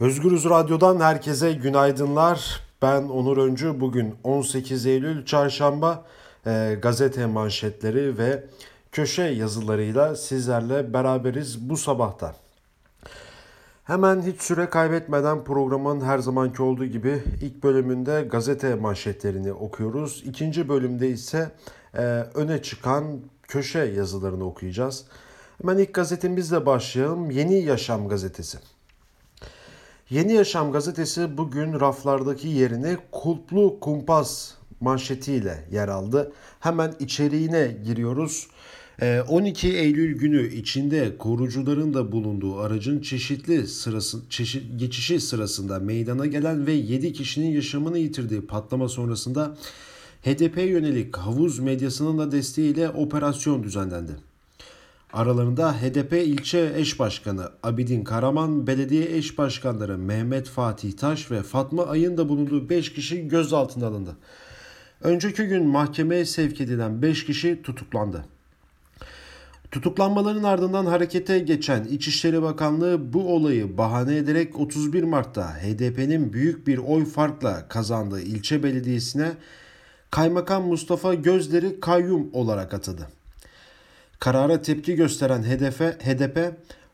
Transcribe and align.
Özgürüz 0.00 0.44
Radyo'dan 0.44 1.00
herkese 1.00 1.52
günaydınlar. 1.52 2.60
Ben 2.82 3.02
Onur 3.02 3.36
Öncü. 3.36 3.80
Bugün 3.80 4.14
18 4.24 4.86
Eylül 4.86 5.24
Çarşamba 5.24 6.04
e, 6.46 6.78
gazete 6.82 7.26
manşetleri 7.26 8.18
ve 8.18 8.44
köşe 8.92 9.22
yazılarıyla 9.22 10.16
sizlerle 10.16 10.92
beraberiz 10.92 11.70
bu 11.70 11.76
sabahta. 11.76 12.34
Hemen 13.84 14.22
hiç 14.22 14.42
süre 14.42 14.70
kaybetmeden 14.70 15.44
programın 15.44 16.00
her 16.00 16.18
zamanki 16.18 16.62
olduğu 16.62 16.86
gibi 16.86 17.22
ilk 17.42 17.62
bölümünde 17.62 18.22
gazete 18.22 18.74
manşetlerini 18.74 19.52
okuyoruz. 19.52 20.22
İkinci 20.26 20.68
bölümde 20.68 21.08
ise 21.08 21.50
e, 21.94 22.02
öne 22.34 22.62
çıkan 22.62 23.20
köşe 23.42 23.78
yazılarını 23.78 24.44
okuyacağız. 24.44 25.04
Hemen 25.62 25.78
ilk 25.78 25.94
gazetemizle 25.94 26.66
başlayalım. 26.66 27.30
Yeni 27.30 27.62
Yaşam 27.62 28.08
gazetesi. 28.08 28.58
Yeni 30.10 30.32
Yaşam 30.32 30.72
gazetesi 30.72 31.36
bugün 31.36 31.80
raflardaki 31.80 32.48
yerini 32.48 32.96
kulplu 33.12 33.80
kumpas 33.80 34.54
manşetiyle 34.80 35.68
yer 35.72 35.88
aldı. 35.88 36.32
Hemen 36.60 36.94
içeriğine 37.00 37.76
giriyoruz. 37.84 38.46
12 39.28 39.68
ee, 39.68 39.70
Eylül 39.70 40.18
günü 40.18 40.54
içinde 40.54 41.18
korucuların 41.18 41.94
da 41.94 42.12
bulunduğu 42.12 42.58
aracın 42.58 43.00
çeşitli 43.00 43.66
sırası, 43.66 44.18
çeşit, 44.30 44.80
geçişi 44.80 45.20
sırasında 45.20 45.78
meydana 45.78 46.26
gelen 46.26 46.66
ve 46.66 46.72
7 46.72 47.12
kişinin 47.12 47.50
yaşamını 47.50 47.98
yitirdiği 47.98 48.40
patlama 48.40 48.88
sonrasında 48.88 49.56
HDP 50.22 50.56
yönelik 50.56 51.16
havuz 51.16 51.58
medyasının 51.58 52.18
da 52.18 52.32
desteğiyle 52.32 52.90
operasyon 52.90 53.62
düzenlendi. 53.62 54.12
Aralarında 55.14 55.72
HDP 55.72 56.12
ilçe 56.12 56.72
eş 56.76 56.98
başkanı 56.98 57.50
Abidin 57.62 58.04
Karaman, 58.04 58.66
belediye 58.66 59.16
eş 59.16 59.38
başkanları 59.38 59.98
Mehmet 59.98 60.48
Fatih 60.48 60.92
Taş 60.92 61.30
ve 61.30 61.42
Fatma 61.42 61.86
Ay'ın 61.86 62.16
da 62.16 62.28
bulunduğu 62.28 62.68
5 62.68 62.92
kişi 62.92 63.28
gözaltına 63.28 63.86
alındı. 63.86 64.16
Önceki 65.00 65.44
gün 65.44 65.66
mahkemeye 65.66 66.24
sevk 66.24 66.60
edilen 66.60 67.02
5 67.02 67.26
kişi 67.26 67.62
tutuklandı. 67.62 68.24
Tutuklanmaların 69.70 70.42
ardından 70.42 70.86
harekete 70.86 71.38
geçen 71.38 71.84
İçişleri 71.84 72.42
Bakanlığı 72.42 73.12
bu 73.12 73.34
olayı 73.34 73.78
bahane 73.78 74.16
ederek 74.16 74.60
31 74.60 75.02
Mart'ta 75.02 75.54
HDP'nin 75.54 76.32
büyük 76.32 76.66
bir 76.66 76.78
oy 76.78 77.04
farkla 77.04 77.68
kazandığı 77.68 78.20
ilçe 78.20 78.62
belediyesine 78.62 79.32
Kaymakam 80.10 80.66
Mustafa 80.66 81.14
Gözleri 81.14 81.80
kayyum 81.80 82.30
olarak 82.32 82.74
atadı. 82.74 83.08
Karara 84.24 84.62
tepki 84.62 84.94
gösteren 84.94 85.42
HDP, 85.42 85.80
HDP 85.80 86.52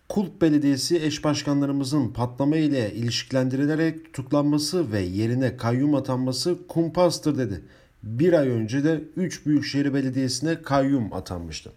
Kulp 0.09 0.43
Belediyesi 0.43 0.97
eş 1.05 1.25
başkanlarımızın 1.25 2.09
patlama 2.09 2.57
ile 2.57 2.95
ilişkilendirilerek 2.95 4.05
tutuklanması 4.05 4.93
ve 4.93 5.01
yerine 5.01 5.57
kayyum 5.57 5.95
atanması 5.95 6.67
kumpastır 6.69 7.39
dedi. 7.39 7.65
Bir 8.03 8.33
ay 8.33 8.49
önce 8.49 8.85
de 8.85 9.01
3 9.17 9.47
Büyükşehir 9.47 9.95
Belediyesi'ne 9.95 10.63
kayyum 10.63 11.13
atanmıştı. 11.13 11.73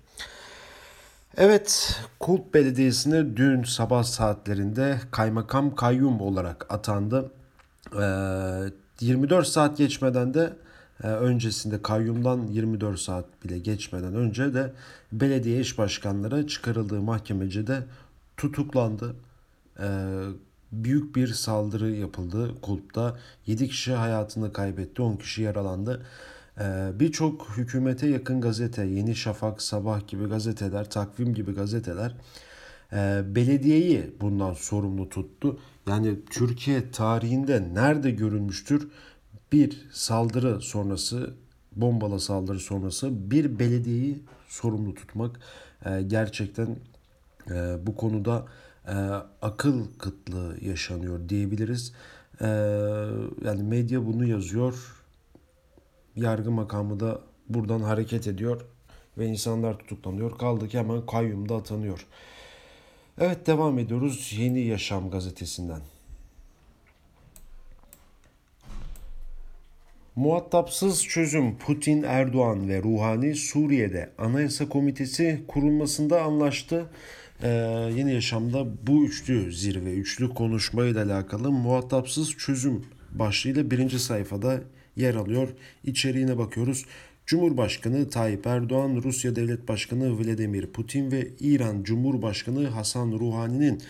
Evet, 1.37 1.99
Kulp 2.19 2.53
Belediyesi'ne 2.53 3.37
dün 3.37 3.63
sabah 3.63 4.03
saatlerinde 4.03 4.99
kaymakam 5.11 5.75
kayyum 5.75 6.21
olarak 6.21 6.73
atandı. 6.73 7.31
Ee, 8.01 8.05
24 8.99 9.47
saat 9.47 9.77
geçmeden 9.77 10.33
de 10.33 10.53
öncesinde 11.03 11.81
kayyumdan 11.81 12.47
24 12.47 12.99
saat 12.99 13.25
bile 13.43 13.59
geçmeden 13.59 14.15
önce 14.15 14.53
de 14.53 14.73
belediye 15.11 15.59
iş 15.59 15.77
başkanları 15.77 16.47
çıkarıldığı 16.47 17.01
mahkemecide 17.01 17.83
tutuklandı. 18.37 19.15
Ee, 19.79 19.85
büyük 20.71 21.15
bir 21.15 21.27
saldırı 21.27 21.91
yapıldı 21.91 22.51
Kulp'ta. 22.61 23.17
7 23.45 23.67
kişi 23.67 23.93
hayatını 23.93 24.53
kaybetti, 24.53 25.01
10 25.01 25.15
kişi 25.15 25.41
yaralandı. 25.41 26.05
Ee, 26.59 26.91
birçok 26.99 27.49
hükümete 27.57 28.07
yakın 28.07 28.41
gazete, 28.41 28.85
Yeni 28.85 29.15
Şafak, 29.15 29.61
Sabah 29.61 30.07
gibi 30.07 30.25
gazeteler, 30.25 30.89
Takvim 30.89 31.33
gibi 31.33 31.53
gazeteler 31.53 32.15
e, 32.93 33.23
belediyeyi 33.35 34.11
bundan 34.21 34.53
sorumlu 34.53 35.09
tuttu. 35.09 35.59
Yani 35.87 36.15
Türkiye 36.29 36.91
tarihinde 36.91 37.73
nerede 37.73 38.11
görülmüştür 38.11 38.87
bir 39.53 39.87
saldırı 39.91 40.61
sonrası, 40.61 41.33
bombalı 41.75 42.19
saldırı 42.19 42.59
sonrası 42.59 43.31
bir 43.31 43.59
belediyeyi 43.59 44.23
sorumlu 44.47 44.93
tutmak 44.93 45.39
e, 45.85 46.01
gerçekten 46.01 46.77
e, 47.49 47.77
bu 47.87 47.95
konuda 47.95 48.45
akıl 49.41 49.85
kıtlığı 49.99 50.57
yaşanıyor 50.61 51.29
diyebiliriz. 51.29 51.93
Yani 53.43 53.63
medya 53.63 54.05
bunu 54.05 54.25
yazıyor 54.25 55.03
yargı 56.15 56.51
makamı 56.51 56.99
da 56.99 57.21
buradan 57.49 57.79
hareket 57.79 58.27
ediyor 58.27 58.61
ve 59.17 59.25
insanlar 59.27 59.77
tutuklanıyor. 59.77 60.37
Kaldı 60.37 60.67
ki 60.67 60.79
hemen 60.79 61.05
kayyumda 61.05 61.55
atanıyor. 61.55 62.07
Evet 63.17 63.47
devam 63.47 63.79
ediyoruz 63.79 64.33
Yeni 64.37 64.59
Yaşam 64.59 65.11
gazetesinden. 65.11 65.81
Muhatapsız 70.15 71.03
çözüm 71.03 71.57
Putin, 71.57 72.03
Erdoğan 72.03 72.69
ve 72.69 72.83
Ruhani 72.83 73.35
Suriye'de 73.35 74.09
Anayasa 74.17 74.69
Komitesi 74.69 75.43
kurulmasında 75.47 76.21
anlaştı. 76.21 76.85
Ee, 77.43 77.47
yeni 77.95 78.13
Yaşam'da 78.13 78.87
bu 78.87 79.05
üçlü 79.05 79.51
zirve, 79.51 79.93
üçlü 79.93 80.29
konuşmayla 80.29 81.05
alakalı 81.05 81.51
muhatapsız 81.51 82.31
çözüm 82.37 82.85
başlığıyla 83.11 83.71
birinci 83.71 83.99
sayfada 83.99 84.61
yer 84.95 85.15
alıyor. 85.15 85.47
İçeriğine 85.83 86.37
bakıyoruz. 86.37 86.85
Cumhurbaşkanı 87.25 88.09
Tayyip 88.09 88.47
Erdoğan, 88.47 89.01
Rusya 89.03 89.35
Devlet 89.35 89.67
Başkanı 89.67 90.19
Vladimir 90.19 90.67
Putin 90.67 91.11
ve 91.11 91.27
İran 91.39 91.83
Cumhurbaşkanı 91.83 92.67
Hasan 92.67 93.11
Ruhani'nin 93.11 93.81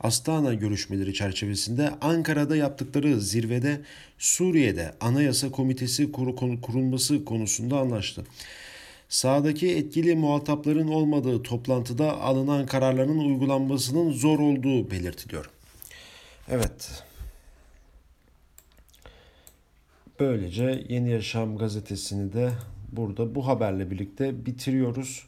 Astana 0.00 0.54
görüşmeleri 0.54 1.14
çerçevesinde 1.14 1.90
Ankara'da 2.00 2.56
yaptıkları 2.56 3.20
zirvede 3.20 3.80
Suriye'de 4.18 4.94
Anayasa 5.00 5.50
Komitesi 5.50 6.12
kurulması 6.62 7.24
konusunda 7.24 7.78
anlaştı. 7.78 8.24
Sağdaki 9.08 9.76
etkili 9.76 10.14
muhatapların 10.14 10.88
olmadığı 10.88 11.42
toplantıda 11.42 12.20
alınan 12.20 12.66
kararların 12.66 13.18
uygulanmasının 13.18 14.12
zor 14.12 14.38
olduğu 14.38 14.90
belirtiliyor. 14.90 15.50
Evet, 16.48 17.02
Böylece 20.20 20.84
Yeni 20.88 21.10
Yaşam 21.10 21.58
gazetesini 21.58 22.32
de 22.32 22.52
burada 22.92 23.34
bu 23.34 23.46
haberle 23.46 23.90
birlikte 23.90 24.46
bitiriyoruz. 24.46 25.26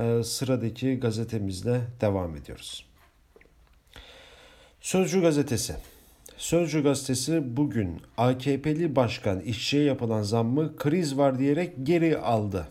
Ee, 0.00 0.22
sıradaki 0.24 1.00
gazetemizle 1.00 1.80
devam 2.00 2.36
ediyoruz. 2.36 2.86
Sözcü 4.80 5.20
gazetesi. 5.20 5.76
Sözcü 6.36 6.82
gazetesi 6.82 7.56
bugün 7.56 8.00
AKP'li 8.16 8.96
başkan 8.96 9.40
işçiye 9.40 9.82
yapılan 9.82 10.22
zammı 10.22 10.76
kriz 10.76 11.18
var 11.18 11.38
diyerek 11.38 11.72
geri 11.82 12.18
aldı. 12.18 12.68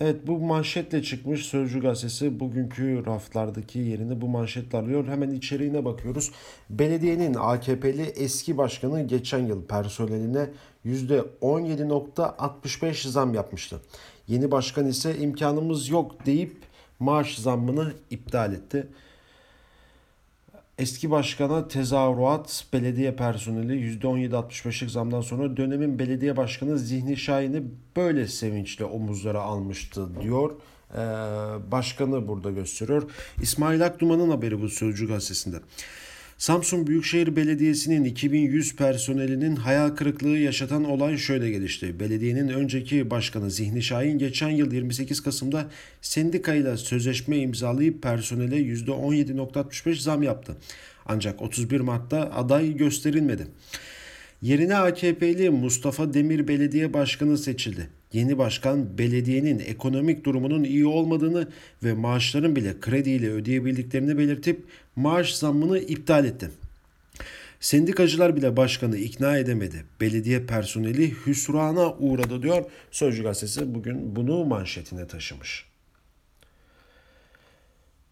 Evet 0.00 0.26
bu 0.26 0.38
manşetle 0.38 1.02
çıkmış 1.02 1.46
Sözcü 1.46 1.80
Gazetesi 1.80 2.40
bugünkü 2.40 3.06
raflardaki 3.06 3.78
yerini 3.78 4.20
bu 4.20 4.28
manşetle 4.28 4.78
alıyor. 4.78 5.08
Hemen 5.08 5.30
içeriğine 5.30 5.84
bakıyoruz. 5.84 6.30
Belediyenin 6.70 7.34
AKP'li 7.34 8.02
eski 8.02 8.58
başkanı 8.58 9.06
geçen 9.06 9.46
yıl 9.46 9.66
personeline 9.66 10.50
%17.65 10.86 13.08
zam 13.08 13.34
yapmıştı. 13.34 13.80
Yeni 14.28 14.50
başkan 14.50 14.86
ise 14.86 15.18
imkanımız 15.18 15.88
yok 15.88 16.26
deyip 16.26 16.56
maaş 16.98 17.38
zammını 17.38 17.92
iptal 18.10 18.52
etti. 18.52 18.86
Eski 20.82 21.10
başkana 21.10 21.68
tezahürat 21.68 22.66
belediye 22.72 23.16
personeli 23.16 23.98
%17.65'lik 24.00 24.90
zamdan 24.90 25.20
sonra 25.20 25.56
dönemin 25.56 25.98
belediye 25.98 26.36
başkanı 26.36 26.78
Zihni 26.78 27.16
Şahin'i 27.16 27.62
böyle 27.96 28.28
sevinçle 28.28 28.84
omuzlara 28.84 29.40
almıştı 29.40 30.20
diyor. 30.22 30.50
Ee, 30.94 30.96
başkanı 31.72 32.28
burada 32.28 32.50
gösteriyor. 32.50 33.10
İsmail 33.42 33.86
Akduman'ın 33.86 34.30
haberi 34.30 34.62
bu 34.62 34.68
Sözcü 34.68 35.08
gazetesinde. 35.08 35.56
Samsun 36.42 36.86
Büyükşehir 36.86 37.36
Belediyesi'nin 37.36 38.04
2100 38.04 38.76
personelinin 38.76 39.56
hayal 39.56 39.88
kırıklığı 39.88 40.38
yaşatan 40.38 40.84
olay 40.84 41.16
şöyle 41.16 41.50
gelişti. 41.50 42.00
Belediyenin 42.00 42.48
önceki 42.48 43.10
başkanı 43.10 43.50
Zihni 43.50 43.82
Şahin 43.82 44.18
geçen 44.18 44.50
yıl 44.50 44.72
28 44.72 45.22
Kasım'da 45.22 45.66
sendikayla 46.00 46.76
sözleşme 46.76 47.36
imzalayıp 47.38 48.02
personele 48.02 48.56
%17.65 48.56 49.94
zam 49.94 50.22
yaptı. 50.22 50.56
Ancak 51.06 51.42
31 51.42 51.80
Mart'ta 51.80 52.30
aday 52.30 52.76
gösterilmedi. 52.76 53.46
Yerine 54.42 54.76
AKP'li 54.76 55.50
Mustafa 55.50 56.14
Demir 56.14 56.48
Belediye 56.48 56.94
Başkanı 56.94 57.38
seçildi. 57.38 57.88
Yeni 58.12 58.38
başkan 58.38 58.98
belediyenin 58.98 59.58
ekonomik 59.58 60.24
durumunun 60.24 60.64
iyi 60.64 60.86
olmadığını 60.86 61.48
ve 61.84 61.92
maaşların 61.92 62.56
bile 62.56 62.80
krediyle 62.80 63.30
ödeyebildiklerini 63.30 64.18
belirtip 64.18 64.64
maaş 64.96 65.34
zammını 65.34 65.78
iptal 65.78 66.24
etti. 66.24 66.50
Sendikacılar 67.60 68.36
bile 68.36 68.56
başkanı 68.56 68.96
ikna 68.96 69.36
edemedi. 69.36 69.84
Belediye 70.00 70.46
personeli 70.46 71.14
hüsrana 71.26 71.92
uğradı 71.92 72.42
diyor. 72.42 72.64
Sözcü 72.90 73.22
gazetesi 73.22 73.74
bugün 73.74 74.16
bunu 74.16 74.44
manşetine 74.44 75.06
taşımış. 75.06 75.66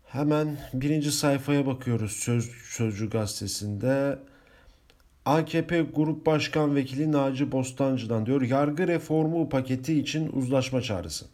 Hemen 0.07 0.59
birinci 0.75 1.13
sayfaya 1.13 1.67
bakıyoruz 1.67 2.13
Söz, 2.13 2.51
Sözcü 2.51 3.11
gazetesinde. 3.11 4.19
AKP 5.25 5.83
Grup 5.83 6.27
Başkan 6.27 6.75
Vekili 6.77 7.13
Naci 7.13 7.53
Bostancı'dan 7.53 8.27
diyor 8.27 8.43
yargı 8.43 8.89
reformu 8.89 9.49
paketi 9.49 10.01
için 10.01 10.33
uzlaşma 10.33 10.83
çağrısı. 10.83 11.27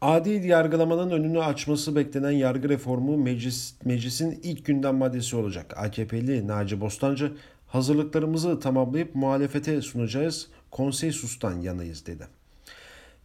Adil 0.00 0.44
yargılamanın 0.44 1.10
önünü 1.10 1.42
açması 1.42 1.96
beklenen 1.96 2.30
yargı 2.30 2.68
reformu 2.68 3.16
meclis, 3.16 3.74
meclisin 3.84 4.40
ilk 4.42 4.64
gündem 4.66 4.96
maddesi 4.96 5.36
olacak. 5.36 5.74
AKP'li 5.76 6.46
Naci 6.46 6.80
Bostancı 6.80 7.32
hazırlıklarımızı 7.66 8.60
tamamlayıp 8.60 9.14
muhalefete 9.14 9.82
sunacağız. 9.82 10.48
Konsensustan 10.70 11.60
yanayız 11.60 12.06
dedi. 12.06 12.26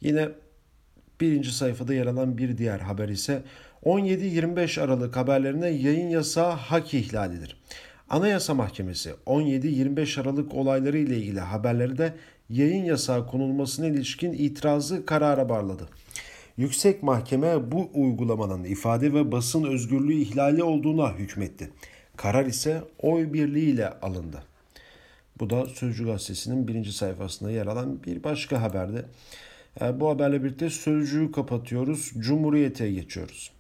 Yine 0.01 0.30
birinci 1.22 1.51
sayfada 1.51 1.94
yer 1.94 2.06
alan 2.06 2.38
bir 2.38 2.57
diğer 2.57 2.80
haber 2.80 3.10
ise 3.10 3.44
17-25 3.84 4.81
Aralık 4.81 5.16
haberlerine 5.16 5.69
yayın 5.69 6.10
yasağı 6.10 6.51
hak 6.51 6.94
ihlalidir. 6.94 7.57
Anayasa 8.09 8.54
Mahkemesi 8.54 9.13
17-25 9.25 10.21
Aralık 10.21 10.54
olayları 10.54 10.98
ile 10.98 11.18
ilgili 11.18 11.39
haberleri 11.39 11.98
de 11.98 12.13
yayın 12.50 12.83
yasağı 12.83 13.27
konulmasına 13.27 13.88
ilişkin 13.88 14.33
itirazı 14.33 15.06
karara 15.06 15.50
bağladı. 15.50 15.89
Yüksek 16.57 17.04
Mahkeme 17.04 17.71
bu 17.71 17.89
uygulamanın 17.94 18.63
ifade 18.63 19.13
ve 19.13 19.31
basın 19.31 19.63
özgürlüğü 19.63 20.13
ihlali 20.13 20.63
olduğuna 20.63 21.13
hükmetti. 21.13 21.69
Karar 22.18 22.45
ise 22.45 22.81
oy 23.00 23.33
birliğiyle 23.33 23.89
alındı. 23.89 24.44
Bu 25.39 25.50
da 25.50 25.65
Sözcü 25.65 26.06
Gazetesi'nin 26.06 26.68
birinci 26.68 26.94
sayfasında 26.94 27.51
yer 27.51 27.68
alan 27.68 28.03
bir 28.03 28.24
başka 28.24 28.62
haberde. 28.62 29.06
E, 29.81 30.00
bu 30.00 30.10
haberle 30.10 30.44
birlikte 30.44 30.69
Sözcü'yü 30.69 31.31
kapatıyoruz. 31.31 32.12
Cumhuriyet'e 32.19 32.92
geçiyoruz. 32.92 33.56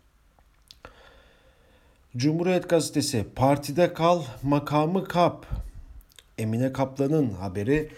Cumhuriyet 2.17 2.69
Gazetesi 2.69 3.25
partide 3.35 3.93
kal 3.93 4.23
makamı 4.43 5.03
kap. 5.03 5.45
Emine 6.37 6.73
Kaplan'ın 6.73 7.29
haberi 7.29 7.89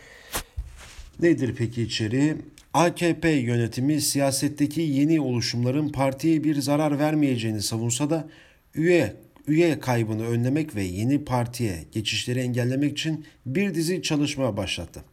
nedir 1.21 1.55
peki 1.57 1.81
içeriği? 1.81 2.35
AKP 2.73 3.29
yönetimi 3.29 4.01
siyasetteki 4.01 4.81
yeni 4.81 5.21
oluşumların 5.21 5.89
partiye 5.89 6.43
bir 6.43 6.61
zarar 6.61 6.99
vermeyeceğini 6.99 7.61
savunsa 7.61 8.09
da 8.09 8.29
üye 8.75 9.15
üye 9.47 9.79
kaybını 9.79 10.27
önlemek 10.27 10.75
ve 10.75 10.83
yeni 10.83 11.25
partiye 11.25 11.85
geçişleri 11.91 12.39
engellemek 12.39 12.91
için 12.91 13.25
bir 13.45 13.75
dizi 13.75 14.01
çalışma 14.01 14.57
başlattı. 14.57 15.03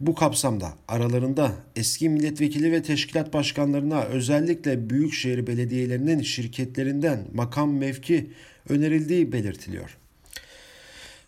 Bu 0.00 0.14
kapsamda 0.14 0.72
aralarında 0.88 1.52
eski 1.76 2.08
milletvekili 2.08 2.72
ve 2.72 2.82
teşkilat 2.82 3.32
başkanlarına 3.32 4.02
özellikle 4.02 4.90
büyükşehir 4.90 5.46
belediyelerinin 5.46 6.22
şirketlerinden 6.22 7.26
makam 7.34 7.76
mevki 7.76 8.30
önerildiği 8.68 9.32
belirtiliyor. 9.32 9.96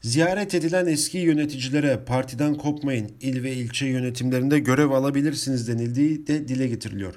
Ziyaret 0.00 0.54
edilen 0.54 0.86
eski 0.86 1.19
yöneticilere 1.19 2.00
partiden 2.06 2.54
kopmayın, 2.54 3.12
il 3.20 3.42
ve 3.42 3.52
ilçe 3.52 3.86
yönetimlerinde 3.86 4.58
görev 4.58 4.90
alabilirsiniz 4.90 5.68
denildiği 5.68 6.26
de 6.26 6.48
dile 6.48 6.68
getiriliyor. 6.68 7.14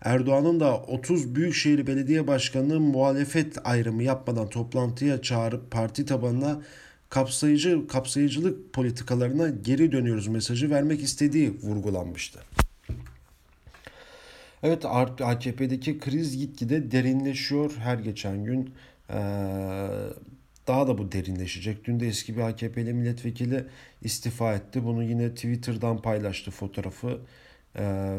Erdoğan'ın 0.00 0.60
da 0.60 0.76
30 0.76 1.34
Büyükşehir 1.34 1.86
Belediye 1.86 2.26
Başkanı'nın 2.26 2.82
muhalefet 2.82 3.56
ayrımı 3.64 4.02
yapmadan 4.02 4.48
toplantıya 4.48 5.22
çağırıp 5.22 5.70
parti 5.70 6.06
tabanına 6.06 6.62
kapsayıcı 7.14 7.86
kapsayıcılık 7.86 8.72
politikalarına 8.72 9.48
geri 9.48 9.92
dönüyoruz 9.92 10.26
mesajı 10.26 10.70
vermek 10.70 11.02
istediği 11.02 11.60
vurgulanmıştı. 11.62 12.40
Evet 14.62 14.84
AKP'deki 15.20 15.98
kriz 15.98 16.38
gitgide 16.38 16.90
derinleşiyor 16.90 17.72
her 17.76 17.98
geçen 17.98 18.44
gün. 18.44 18.74
Daha 20.66 20.86
da 20.86 20.98
bu 20.98 21.12
derinleşecek. 21.12 21.84
Dün 21.84 22.00
de 22.00 22.08
eski 22.08 22.36
bir 22.36 22.42
AKP'li 22.42 22.92
milletvekili 22.92 23.64
istifa 24.02 24.54
etti. 24.54 24.84
Bunu 24.84 25.02
yine 25.04 25.34
Twitter'dan 25.34 26.02
paylaştı 26.02 26.50
fotoğrafı. 26.50 27.20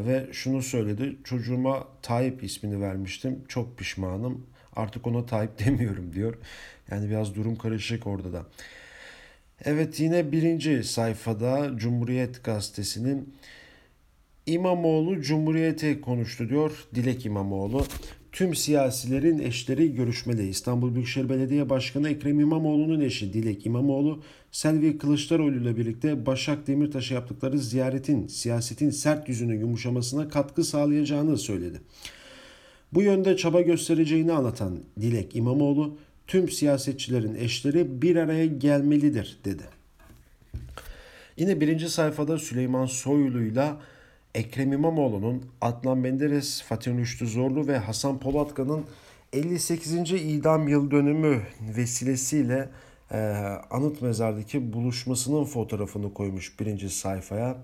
Ve 0.06 0.26
şunu 0.32 0.62
söyledi. 0.62 1.16
Çocuğuma 1.24 1.88
Tayyip 2.02 2.44
ismini 2.44 2.80
vermiştim. 2.80 3.44
Çok 3.48 3.78
pişmanım. 3.78 4.46
Artık 4.76 5.06
ona 5.06 5.26
Tayyip 5.26 5.58
demiyorum 5.66 6.12
diyor. 6.12 6.34
Yani 6.90 7.10
biraz 7.10 7.34
durum 7.34 7.56
karışık 7.56 8.06
orada 8.06 8.32
da. 8.32 8.46
Evet 9.64 10.00
yine 10.00 10.32
birinci 10.32 10.84
sayfada 10.84 11.70
Cumhuriyet 11.76 12.44
Gazetesi'nin 12.44 13.34
İmamoğlu 14.46 15.20
Cumhuriyet'e 15.20 16.00
konuştu 16.00 16.48
diyor 16.48 16.86
Dilek 16.94 17.26
İmamoğlu. 17.26 17.84
Tüm 18.32 18.54
siyasilerin 18.54 19.38
eşleri 19.38 19.94
görüşmeli. 19.94 20.48
İstanbul 20.48 20.94
Büyükşehir 20.94 21.28
Belediye 21.28 21.70
Başkanı 21.70 22.08
Ekrem 22.08 22.40
İmamoğlu'nun 22.40 23.00
eşi 23.00 23.32
Dilek 23.32 23.66
İmamoğlu, 23.66 24.22
Selvi 24.52 24.98
Kılıçdaroğlu 24.98 25.56
ile 25.56 25.76
birlikte 25.76 26.26
Başak 26.26 26.66
Demirtaş'a 26.66 27.14
yaptıkları 27.14 27.58
ziyaretin 27.58 28.26
siyasetin 28.26 28.90
sert 28.90 29.28
yüzünün 29.28 29.60
yumuşamasına 29.60 30.28
katkı 30.28 30.64
sağlayacağını 30.64 31.38
söyledi. 31.38 31.80
Bu 32.92 33.02
yönde 33.02 33.36
çaba 33.36 33.60
göstereceğini 33.60 34.32
anlatan 34.32 34.78
Dilek 35.00 35.36
İmamoğlu, 35.36 35.98
tüm 36.26 36.48
siyasetçilerin 36.48 37.34
eşleri 37.34 38.02
bir 38.02 38.16
araya 38.16 38.46
gelmelidir 38.46 39.38
dedi. 39.44 39.62
Yine 41.36 41.60
birinci 41.60 41.88
sayfada 41.88 42.38
Süleyman 42.38 42.86
Soylu'yla 42.86 43.76
Ekrem 44.34 44.72
İmamoğlu'nun, 44.72 45.44
Adnan 45.60 45.98
Menderes, 45.98 46.62
Fatih 46.62 46.96
Rüştü 46.96 47.26
Zorlu 47.26 47.68
ve 47.68 47.78
Hasan 47.78 48.18
Polatkan'ın 48.18 48.84
58. 49.32 50.12
idam 50.12 50.68
yıl 50.68 50.90
dönümü 50.90 51.42
vesilesiyle 51.76 52.68
e, 53.12 53.18
anıt 53.70 54.02
mezardaki 54.02 54.72
buluşmasının 54.72 55.44
fotoğrafını 55.44 56.14
koymuş 56.14 56.60
birinci 56.60 56.90
sayfaya. 56.90 57.56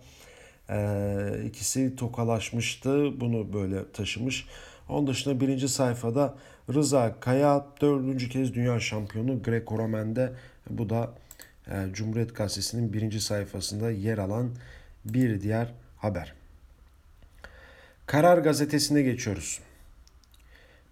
E, 0.70 1.44
ikisi 1.46 1.96
tokalaşmıştı. 1.96 3.20
Bunu 3.20 3.52
böyle 3.52 3.92
taşımış. 3.92 4.46
Onun 4.88 5.06
dışında 5.06 5.40
birinci 5.40 5.68
sayfada 5.68 6.34
Rıza 6.74 7.20
Kaya 7.20 7.66
dördüncü 7.80 8.28
kez 8.28 8.54
dünya 8.54 8.80
şampiyonu 8.80 9.42
Greco-Romen'de. 9.42 10.32
Bu 10.70 10.90
da 10.90 11.10
e, 11.70 11.86
Cumhuriyet 11.92 12.36
Gazetesi'nin 12.36 12.92
birinci 12.92 13.20
sayfasında 13.20 13.90
yer 13.90 14.18
alan 14.18 14.50
bir 15.04 15.40
diğer 15.40 15.72
haber. 15.98 16.34
Karar 18.06 18.38
gazetesine 18.38 19.02
geçiyoruz. 19.02 19.60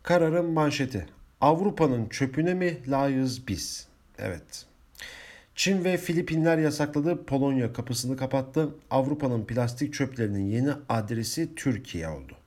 Kararın 0.02 0.50
manşeti. 0.50 1.06
Avrupa'nın 1.40 2.08
çöpüne 2.08 2.54
mi 2.54 2.90
layığız 2.90 3.48
biz? 3.48 3.86
Evet. 4.18 4.66
Çin 5.54 5.84
ve 5.84 5.96
Filipinler 5.96 6.58
yasakladı, 6.58 7.24
Polonya 7.24 7.72
kapısını 7.72 8.16
kapattı. 8.16 8.68
Avrupa'nın 8.90 9.44
plastik 9.44 9.94
çöplerinin 9.94 10.46
yeni 10.46 10.70
adresi 10.88 11.54
Türkiye 11.54 12.08
oldu. 12.08 12.39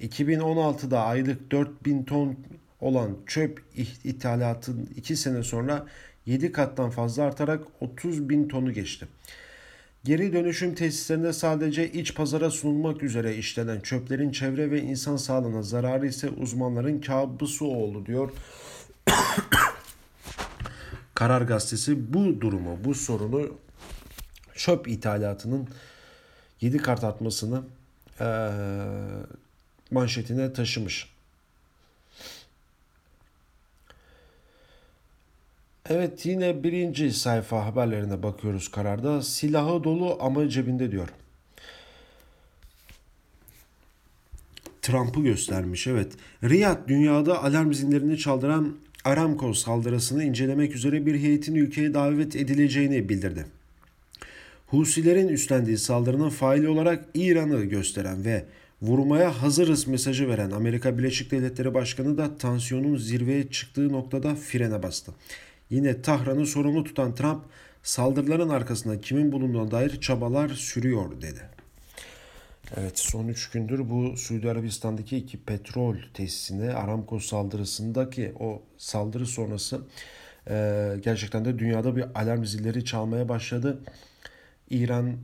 2016'da 0.00 1.04
aylık 1.04 1.52
4000 1.52 2.04
ton 2.04 2.36
olan 2.80 3.16
çöp 3.26 3.62
ithalatın 4.04 4.90
2 4.96 5.16
sene 5.16 5.42
sonra 5.42 5.86
7 6.26 6.52
kattan 6.52 6.90
fazla 6.90 7.22
artarak 7.22 7.62
30 7.80 8.28
bin 8.28 8.48
tonu 8.48 8.72
geçti. 8.72 9.08
Geri 10.04 10.32
dönüşüm 10.32 10.74
tesislerinde 10.74 11.32
sadece 11.32 11.92
iç 11.92 12.14
pazara 12.14 12.50
sunulmak 12.50 13.02
üzere 13.02 13.36
işlenen 13.36 13.80
çöplerin 13.80 14.30
çevre 14.30 14.70
ve 14.70 14.82
insan 14.82 15.16
sağlığına 15.16 15.62
zararı 15.62 16.06
ise 16.06 16.28
uzmanların 16.28 17.00
kabusu 17.00 17.66
oldu 17.66 18.06
diyor. 18.06 18.32
Karar 21.14 21.42
Gazetesi 21.42 22.12
bu 22.14 22.40
durumu, 22.40 22.78
bu 22.84 22.94
sorunu 22.94 23.58
çöp 24.54 24.88
ithalatının 24.88 25.68
7 26.60 26.76
kat 26.76 27.04
artmasını 27.04 27.62
e, 28.20 28.26
manşetine 29.90 30.52
taşımış. 30.52 31.08
Evet 35.90 36.26
yine 36.26 36.62
birinci 36.62 37.12
sayfa 37.12 37.66
haberlerine 37.66 38.22
bakıyoruz 38.22 38.68
kararda. 38.68 39.22
Silahı 39.22 39.84
dolu 39.84 40.18
ama 40.20 40.48
cebinde 40.48 40.90
diyor. 40.90 41.08
Trump'ı 44.82 45.20
göstermiş 45.20 45.86
evet. 45.86 46.12
Riyad 46.44 46.88
dünyada 46.88 47.44
alarm 47.44 47.72
zillerini 47.72 48.18
çaldıran 48.18 48.76
Aramco 49.04 49.54
saldırısını 49.54 50.24
incelemek 50.24 50.74
üzere 50.76 51.06
bir 51.06 51.18
heyetin 51.18 51.54
ülkeye 51.54 51.94
davet 51.94 52.36
edileceğini 52.36 53.08
bildirdi. 53.08 53.46
Husilerin 54.66 55.28
üstlendiği 55.28 55.78
saldırının 55.78 56.30
faili 56.30 56.68
olarak 56.68 57.04
İran'ı 57.14 57.64
gösteren 57.64 58.24
ve 58.24 58.44
vurmaya 58.86 59.42
hazırız 59.42 59.86
mesajı 59.86 60.28
veren 60.28 60.50
Amerika 60.50 60.98
Birleşik 60.98 61.30
Devletleri 61.30 61.74
Başkanı 61.74 62.18
da 62.18 62.38
tansiyonun 62.38 62.96
zirveye 62.96 63.50
çıktığı 63.50 63.92
noktada 63.92 64.34
frene 64.34 64.82
bastı. 64.82 65.12
Yine 65.70 66.02
Tahran'ı 66.02 66.46
sorumlu 66.46 66.84
tutan 66.84 67.14
Trump 67.14 67.42
saldırıların 67.82 68.48
arkasında 68.48 69.00
kimin 69.00 69.32
bulunduğuna 69.32 69.70
dair 69.70 70.00
çabalar 70.00 70.48
sürüyor 70.48 71.20
dedi. 71.22 71.40
Evet 72.76 72.98
son 72.98 73.28
3 73.28 73.50
gündür 73.50 73.90
bu 73.90 74.16
Suudi 74.16 74.50
Arabistan'daki 74.50 75.16
iki 75.16 75.38
petrol 75.38 75.96
tesisine 76.14 76.72
Aramco 76.72 77.20
saldırısındaki 77.20 78.32
o 78.40 78.62
saldırı 78.78 79.26
sonrası 79.26 79.80
e, 80.50 80.96
gerçekten 81.02 81.44
de 81.44 81.58
dünyada 81.58 81.96
bir 81.96 82.04
alarm 82.14 82.44
zilleri 82.44 82.84
çalmaya 82.84 83.28
başladı. 83.28 83.80
İran, 84.70 85.16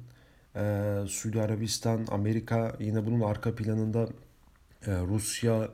e, 0.56 0.94
Suudi 1.09 1.42
Arabistan, 1.42 2.06
Amerika 2.11 2.76
yine 2.80 3.06
bunun 3.06 3.21
arka 3.21 3.54
planında 3.54 4.09
e, 4.87 4.90
Rusya, 4.90 5.68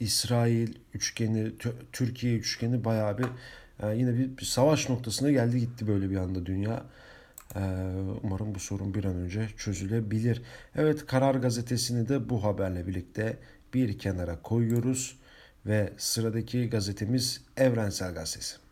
İsrail 0.00 0.74
üçgeni, 0.94 1.52
Türkiye 1.92 2.36
üçgeni 2.36 2.84
bayağı 2.84 3.18
bir 3.18 3.26
e, 3.82 3.96
yine 3.96 4.14
bir, 4.18 4.36
bir 4.38 4.44
savaş 4.44 4.88
noktasına 4.88 5.30
geldi 5.30 5.60
gitti 5.60 5.86
böyle 5.86 6.10
bir 6.10 6.16
anda 6.16 6.46
dünya. 6.46 6.84
E, 7.56 7.60
umarım 8.22 8.54
bu 8.54 8.58
sorun 8.58 8.94
bir 8.94 9.04
an 9.04 9.16
önce 9.16 9.48
çözülebilir. 9.56 10.42
Evet 10.76 11.06
Karar 11.06 11.34
Gazetesi'ni 11.34 12.08
de 12.08 12.28
bu 12.28 12.44
haberle 12.44 12.86
birlikte 12.86 13.38
bir 13.74 13.98
kenara 13.98 14.42
koyuyoruz 14.42 15.18
ve 15.66 15.92
sıradaki 15.96 16.70
gazetemiz 16.70 17.40
Evrensel 17.56 18.14
Gazetesi. 18.14 18.63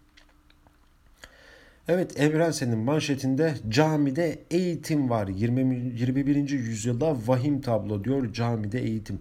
Evet 1.89 2.21
Evrensel'in 2.21 2.79
manşetinde 2.79 3.55
camide 3.69 4.39
eğitim 4.51 5.11
var. 5.11 5.29
20, 5.29 5.93
21. 6.01 6.51
yüzyılda 6.51 7.17
vahim 7.27 7.61
tablo 7.61 8.05
diyor 8.05 8.33
camide 8.33 8.81
eğitim. 8.81 9.19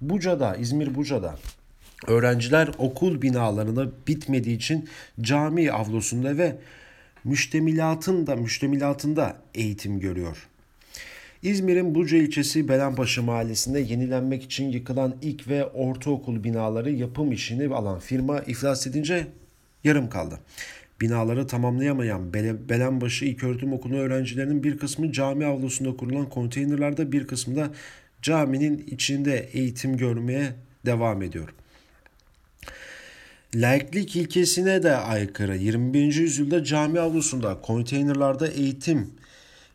Buca'da, 0.00 0.56
İzmir 0.56 0.94
Buca'da 0.94 1.38
öğrenciler 2.06 2.70
okul 2.78 3.22
binalarında 3.22 3.90
bitmediği 4.08 4.56
için 4.56 4.88
cami 5.20 5.72
avlusunda 5.72 6.38
ve 6.38 6.56
müştemilatında, 7.24 8.36
müştemilatında 8.36 9.36
eğitim 9.54 10.00
görüyor. 10.00 10.48
İzmir'in 11.42 11.94
Buca 11.94 12.16
ilçesi 12.16 12.68
Belenpaşa 12.68 13.22
mahallesinde 13.22 13.80
yenilenmek 13.80 14.42
için 14.42 14.70
yıkılan 14.70 15.16
ilk 15.22 15.48
ve 15.48 15.66
ortaokul 15.66 16.44
binaları 16.44 16.90
yapım 16.90 17.32
işini 17.32 17.74
alan 17.74 17.98
firma 17.98 18.40
iflas 18.40 18.86
edince 18.86 19.26
yarım 19.84 20.10
kaldı. 20.10 20.38
Binaları 21.00 21.46
tamamlayamayan 21.46 22.34
Bele, 22.34 22.68
Belenbaşı 22.68 23.24
İlköğretim 23.24 23.72
Okulu 23.72 23.96
öğrencilerinin 23.96 24.62
bir 24.62 24.78
kısmı 24.78 25.12
cami 25.12 25.46
avlusunda 25.46 25.96
kurulan 25.96 26.28
konteynerlarda 26.28 27.12
bir 27.12 27.26
kısmı 27.26 27.56
da 27.56 27.70
caminin 28.22 28.86
içinde 28.90 29.48
eğitim 29.52 29.96
görmeye 29.96 30.52
devam 30.86 31.22
ediyor. 31.22 31.48
Laiklik 33.54 34.16
ilkesine 34.16 34.82
de 34.82 34.96
aykırı 34.96 35.56
21. 35.56 36.14
yüzyılda 36.14 36.64
cami 36.64 37.00
avlusunda 37.00 37.60
konteynerlarda 37.60 38.48
eğitim 38.48 39.10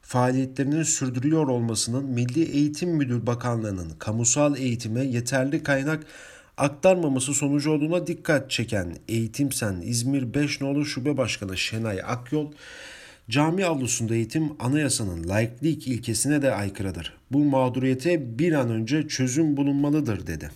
faaliyetlerinin 0.01 0.83
sürdürüyor 0.83 1.47
olmasının 1.47 2.05
Milli 2.05 2.43
Eğitim 2.43 2.89
Müdür 2.89 3.27
Bakanlığı'nın 3.27 3.89
kamusal 3.99 4.57
eğitime 4.57 5.03
yeterli 5.05 5.63
kaynak 5.63 6.05
aktarmaması 6.59 7.33
sonucu 7.33 7.71
olduğuna 7.71 8.07
dikkat 8.07 8.51
çeken 8.51 8.95
Eğitimsen 9.07 9.81
İzmir 9.81 10.33
5 10.33 10.61
nolu 10.61 10.85
Şube 10.85 11.17
Başkanı 11.17 11.57
Şenay 11.57 12.01
Akyol, 12.05 12.51
cami 13.29 13.65
avlusunda 13.65 14.15
eğitim 14.15 14.55
anayasanın 14.59 15.29
laiklik 15.29 15.87
ilkesine 15.87 16.41
de 16.41 16.53
aykırıdır. 16.53 17.17
Bu 17.31 17.45
mağduriyete 17.45 18.39
bir 18.39 18.53
an 18.53 18.69
önce 18.69 19.07
çözüm 19.07 19.57
bulunmalıdır 19.57 20.27
dedi. 20.27 20.51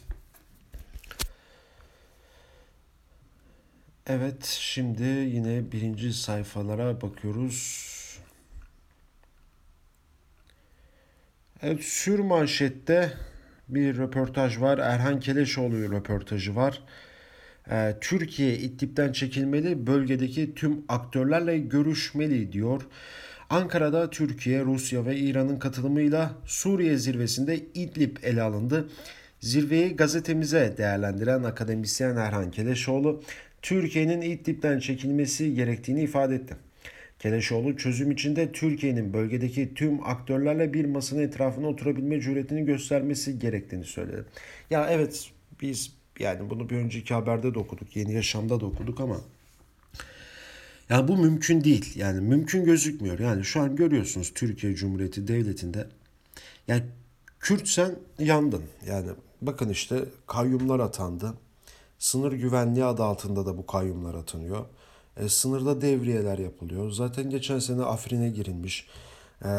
Evet 4.07 4.45
şimdi 4.45 5.03
yine 5.03 5.71
birinci 5.71 6.13
sayfalara 6.13 7.01
bakıyoruz. 7.01 7.89
Evet 11.61 11.83
sür 11.83 12.19
manşette 12.19 13.13
bir 13.75 13.97
röportaj 13.97 14.61
var. 14.61 14.77
Erhan 14.77 15.19
Keleşoğlu 15.19 15.91
röportajı 15.91 16.55
var. 16.55 16.81
Ee, 17.71 17.95
Türkiye 18.01 18.57
İdlib'den 18.57 19.11
çekilmeli, 19.11 19.87
bölgedeki 19.87 20.55
tüm 20.55 20.83
aktörlerle 20.89 21.57
görüşmeli 21.57 22.51
diyor. 22.51 22.81
Ankara'da 23.49 24.09
Türkiye, 24.09 24.61
Rusya 24.61 25.05
ve 25.05 25.17
İran'ın 25.17 25.59
katılımıyla 25.59 26.31
Suriye 26.45 26.97
zirvesinde 26.97 27.59
İdlib 27.73 28.17
ele 28.23 28.41
alındı. 28.41 28.89
Zirveyi 29.39 29.95
gazetemize 29.95 30.73
değerlendiren 30.77 31.43
akademisyen 31.43 32.15
Erhan 32.15 32.51
Keleşoğlu, 32.51 33.23
Türkiye'nin 33.61 34.21
İdlib'den 34.21 34.79
çekilmesi 34.79 35.53
gerektiğini 35.55 36.01
ifade 36.01 36.35
etti. 36.35 36.55
Keleşoğlu 37.23 37.77
çözüm 37.77 38.11
içinde 38.11 38.51
Türkiye'nin 38.51 39.13
bölgedeki 39.13 39.73
tüm 39.73 40.03
aktörlerle 40.03 40.73
bir 40.73 40.85
masanın 40.85 41.21
etrafına 41.21 41.67
oturabilme 41.67 42.21
cüretini 42.21 42.65
göstermesi 42.65 43.39
gerektiğini 43.39 43.85
söyledi. 43.85 44.25
Ya 44.69 44.87
evet 44.89 45.31
biz 45.61 45.93
yani 46.19 46.49
bunu 46.49 46.69
bir 46.69 46.75
önceki 46.75 47.13
haberde 47.13 47.53
de 47.53 47.59
okuduk, 47.59 47.95
Yeni 47.95 48.13
Yaşam'da 48.13 48.59
da 48.59 48.65
okuduk 48.65 48.99
ama 48.99 49.17
yani 50.89 51.07
bu 51.07 51.17
mümkün 51.17 51.63
değil. 51.63 51.93
Yani 51.95 52.21
mümkün 52.21 52.65
gözükmüyor. 52.65 53.19
Yani 53.19 53.43
şu 53.43 53.61
an 53.61 53.75
görüyorsunuz 53.75 54.31
Türkiye 54.35 54.75
Cumhuriyeti 54.75 55.27
Devleti'nde 55.27 55.87
yani 56.67 56.83
Kürtsen 57.39 57.95
yandın. 58.19 58.63
Yani 58.87 59.09
bakın 59.41 59.69
işte 59.69 60.05
kayyumlar 60.27 60.79
atandı. 60.79 61.33
Sınır 61.99 62.31
güvenliği 62.31 62.85
adı 62.85 63.03
altında 63.03 63.45
da 63.45 63.57
bu 63.57 63.65
kayyumlar 63.65 64.13
atanıyor. 64.13 64.65
E, 65.17 65.29
sınırda 65.29 65.81
devriyeler 65.81 66.37
yapılıyor. 66.37 66.91
Zaten 66.91 67.29
geçen 67.29 67.59
sene 67.59 67.83
Afrin'e 67.83 68.29
girilmiş. 68.29 68.87
E, 69.45 69.49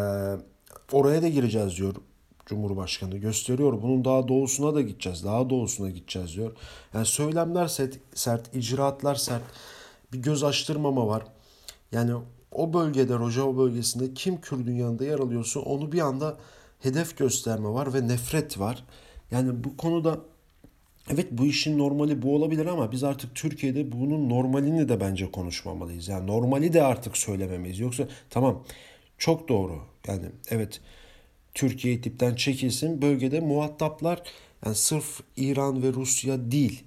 oraya 0.92 1.22
da 1.22 1.28
gireceğiz 1.28 1.76
diyor 1.76 1.94
Cumhurbaşkanı. 2.46 3.16
Gösteriyor. 3.16 3.82
Bunun 3.82 4.04
daha 4.04 4.28
doğusuna 4.28 4.74
da 4.74 4.80
gideceğiz. 4.80 5.24
Daha 5.24 5.50
doğusuna 5.50 5.90
gideceğiz 5.90 6.36
diyor. 6.36 6.52
Yani 6.94 7.06
söylemler 7.06 7.68
sert, 7.68 7.98
sert 8.14 8.56
icraatlar 8.56 9.14
sert. 9.14 9.42
Bir 10.12 10.18
göz 10.18 10.44
açtırmama 10.44 11.06
var. 11.06 11.22
Yani 11.92 12.12
o 12.52 12.72
bölgede, 12.72 13.14
Rojava 13.14 13.56
bölgesinde 13.56 14.14
kim 14.14 14.40
Kürdün 14.40 14.74
yanında 14.74 15.04
yer 15.04 15.18
alıyorsa 15.18 15.60
onu 15.60 15.92
bir 15.92 16.00
anda 16.00 16.36
hedef 16.80 17.18
gösterme 17.18 17.68
var 17.68 17.94
ve 17.94 18.08
nefret 18.08 18.58
var. 18.58 18.84
Yani 19.30 19.64
bu 19.64 19.76
konuda 19.76 20.18
Evet 21.10 21.26
bu 21.30 21.46
işin 21.46 21.78
normali 21.78 22.22
bu 22.22 22.34
olabilir 22.34 22.66
ama 22.66 22.92
biz 22.92 23.04
artık 23.04 23.34
Türkiye'de 23.34 23.92
bunun 23.92 24.28
normalini 24.28 24.88
de 24.88 25.00
bence 25.00 25.30
konuşmamalıyız. 25.30 26.08
Yani 26.08 26.26
normali 26.26 26.72
de 26.72 26.82
artık 26.82 27.16
söylememeyiz. 27.16 27.78
Yoksa 27.78 28.08
tamam 28.30 28.64
çok 29.18 29.48
doğru. 29.48 29.80
Yani 30.08 30.26
evet 30.50 30.80
Türkiye 31.54 32.00
tipten 32.00 32.34
çekilsin. 32.34 33.02
Bölgede 33.02 33.40
muhataplar 33.40 34.22
yani 34.66 34.74
sırf 34.76 35.20
İran 35.36 35.82
ve 35.82 35.92
Rusya 35.92 36.50
değil. 36.50 36.84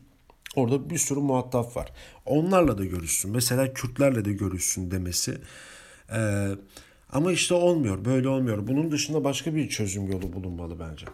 Orada 0.55 0.89
bir 0.89 0.97
sürü 0.97 1.19
muhatap 1.19 1.77
var. 1.77 1.91
Onlarla 2.25 2.77
da 2.77 2.86
görüşsün. 2.86 3.31
Mesela 3.31 3.74
Kürtlerle 3.74 4.25
de 4.25 4.33
görüşsün 4.33 4.91
demesi. 4.91 5.38
Ee, 6.12 6.47
ama 7.09 7.31
işte 7.31 7.53
olmuyor. 7.53 8.05
Böyle 8.05 8.27
olmuyor. 8.27 8.67
Bunun 8.67 8.91
dışında 8.91 9.24
başka 9.24 9.55
bir 9.55 9.69
çözüm 9.69 10.12
yolu 10.12 10.33
bulunmalı 10.33 10.79
bence. 10.79 11.05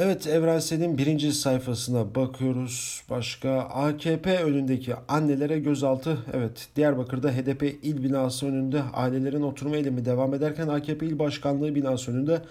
Evet 0.00 0.26
Evrensel'in 0.26 0.98
birinci 0.98 1.32
sayfasına 1.32 2.14
bakıyoruz. 2.14 3.02
Başka 3.10 3.50
AKP 3.60 4.38
önündeki 4.38 4.94
annelere 5.08 5.58
gözaltı. 5.58 6.18
Evet 6.32 6.68
Diyarbakır'da 6.76 7.30
HDP 7.30 7.62
il 7.62 8.02
binası 8.02 8.46
önünde 8.46 8.82
ailelerin 8.82 9.42
oturma 9.42 9.76
eylemi 9.76 10.04
devam 10.04 10.34
ederken 10.34 10.68
AKP 10.68 11.06
il 11.06 11.18
başkanlığı 11.18 11.74
binası 11.74 12.12
önünde 12.12 12.42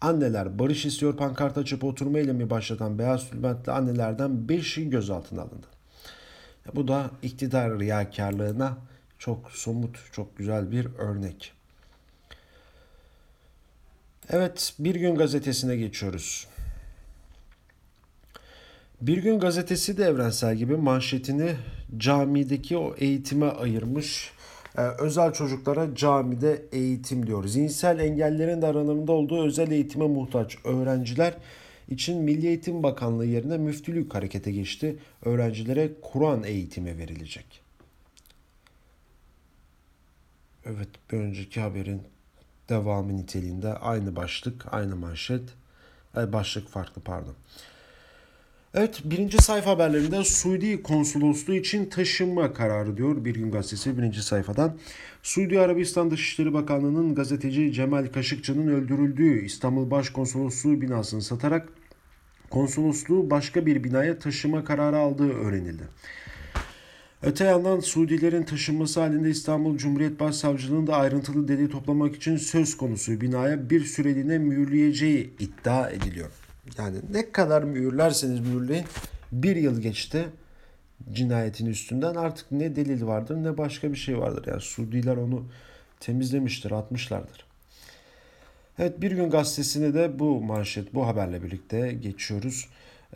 anneler 0.00 0.58
barış 0.58 0.86
istiyor 0.86 1.16
pankart 1.16 1.58
açıp 1.58 1.84
oturma 1.84 2.18
eylemi 2.18 2.50
başlatan 2.50 2.98
beyaz 2.98 3.30
tülbentli 3.30 3.72
annelerden 3.72 4.30
5'i 4.48 4.90
gözaltına 4.90 5.40
alındı. 5.40 5.66
Bu 6.74 6.88
da 6.88 7.10
iktidar 7.22 7.78
riyakarlığına 7.78 8.76
çok 9.18 9.50
somut, 9.50 9.98
çok 10.12 10.36
güzel 10.36 10.70
bir 10.70 10.86
örnek. 10.98 11.52
Evet, 14.30 14.74
Bir 14.78 14.94
Gün 14.94 15.14
Gazetesi'ne 15.14 15.76
geçiyoruz. 15.76 16.46
Bir 19.00 19.18
gün 19.18 19.38
gazetesi 19.38 19.96
de 19.96 20.04
evrensel 20.04 20.56
gibi 20.56 20.76
manşetini 20.76 21.56
camideki 21.96 22.76
o 22.76 22.94
eğitime 22.98 23.46
ayırmış. 23.46 24.32
Ee, 24.78 24.80
özel 24.80 25.32
çocuklara 25.32 25.94
camide 25.94 26.62
eğitim 26.72 27.26
diyor. 27.26 27.44
Zihinsel 27.44 27.98
engellerin 27.98 28.62
de 28.62 28.66
aralarında 28.66 29.12
olduğu 29.12 29.44
özel 29.44 29.70
eğitime 29.70 30.06
muhtaç 30.06 30.56
öğrenciler 30.64 31.34
için 31.88 32.22
Milli 32.22 32.46
Eğitim 32.46 32.82
Bakanlığı 32.82 33.26
yerine 33.26 33.58
müftülük 33.58 34.14
harekete 34.14 34.52
geçti. 34.52 34.96
Öğrencilere 35.24 35.90
Kur'an 36.02 36.44
eğitimi 36.44 36.98
verilecek. 36.98 37.60
Evet 40.64 40.88
bir 41.12 41.18
önceki 41.18 41.60
haberin 41.60 42.02
devamı 42.68 43.16
niteliğinde 43.16 43.74
aynı 43.74 44.16
başlık, 44.16 44.74
aynı 44.74 44.96
manşet. 44.96 45.42
Başlık 46.16 46.68
farklı 46.68 47.02
pardon. 47.02 47.34
Evet 48.76 49.00
birinci 49.04 49.38
sayfa 49.38 49.70
haberlerinde 49.70 50.24
Suudi 50.24 50.82
konsolosluğu 50.82 51.54
için 51.54 51.86
taşınma 51.86 52.52
kararı 52.52 52.96
diyor 52.96 53.24
Bir 53.24 53.34
Gün 53.34 53.50
Gazetesi 53.50 53.98
birinci 53.98 54.22
sayfadan. 54.22 54.76
Suudi 55.22 55.60
Arabistan 55.60 56.10
Dışişleri 56.10 56.54
Bakanlığı'nın 56.54 57.14
gazeteci 57.14 57.72
Cemal 57.72 58.06
Kaşıkçı'nın 58.06 58.68
öldürüldüğü 58.68 59.44
İstanbul 59.44 59.90
Başkonsolosluğu 59.90 60.80
binasını 60.80 61.22
satarak 61.22 61.68
konsolosluğu 62.50 63.30
başka 63.30 63.66
bir 63.66 63.84
binaya 63.84 64.18
taşıma 64.18 64.64
kararı 64.64 64.96
aldığı 64.96 65.32
öğrenildi. 65.32 65.88
Öte 67.22 67.44
yandan 67.44 67.80
Suudilerin 67.80 68.42
taşınması 68.42 69.00
halinde 69.00 69.30
İstanbul 69.30 69.78
Cumhuriyet 69.78 70.20
Başsavcılığı'nın 70.20 70.86
da 70.86 70.96
ayrıntılı 70.96 71.48
delil 71.48 71.70
toplamak 71.70 72.16
için 72.16 72.36
söz 72.36 72.76
konusu 72.76 73.20
binaya 73.20 73.70
bir 73.70 73.84
süreliğine 73.84 74.38
mühürleyeceği 74.38 75.30
iddia 75.38 75.90
ediliyor. 75.90 76.43
Yani 76.78 76.98
ne 77.10 77.32
kadar 77.32 77.62
mühürlerseniz 77.62 78.40
mühürleyin 78.40 78.86
bir 79.32 79.56
yıl 79.56 79.80
geçti 79.80 80.28
cinayetin 81.12 81.66
üstünden 81.66 82.14
artık 82.14 82.52
ne 82.52 82.76
delil 82.76 83.06
vardır 83.06 83.36
ne 83.36 83.58
başka 83.58 83.92
bir 83.92 83.96
şey 83.96 84.18
vardır. 84.18 84.44
Yani 84.46 84.60
Suudiler 84.60 85.16
onu 85.16 85.46
temizlemiştir, 86.00 86.70
atmışlardır. 86.70 87.44
Evet 88.78 89.00
bir 89.00 89.10
gün 89.10 89.30
gazetesine 89.30 89.94
de 89.94 90.18
bu 90.18 90.40
manşet, 90.40 90.94
bu 90.94 91.06
haberle 91.06 91.42
birlikte 91.42 91.92
geçiyoruz. 91.92 92.68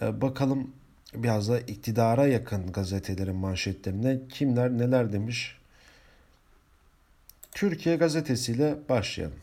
Ee, 0.03 0.21
bakalım 0.21 0.73
biraz 1.15 1.49
da 1.49 1.61
iktidara 1.61 2.27
yakın 2.27 2.73
gazetelerin 2.73 3.37
manşetlerine 3.37 4.19
kimler 4.29 4.71
neler 4.71 5.13
demiş. 5.13 5.59
Türkiye 7.53 7.97
gazetesiyle 7.97 8.79
başlayalım. 8.89 9.39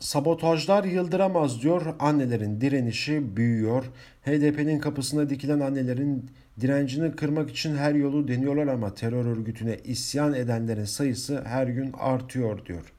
Sabotajlar 0.00 0.84
yıldıramaz 0.84 1.62
diyor. 1.62 1.94
Annelerin 2.00 2.60
direnişi 2.60 3.36
büyüyor. 3.36 3.84
HDP'nin 4.22 4.78
kapısına 4.78 5.30
dikilen 5.30 5.60
annelerin 5.60 6.30
direncini 6.60 7.16
kırmak 7.16 7.50
için 7.50 7.76
her 7.76 7.94
yolu 7.94 8.28
deniyorlar 8.28 8.66
ama 8.66 8.94
terör 8.94 9.24
örgütüne 9.24 9.76
isyan 9.84 10.34
edenlerin 10.34 10.84
sayısı 10.84 11.44
her 11.44 11.66
gün 11.66 11.92
artıyor 11.98 12.66
diyor. 12.66 12.92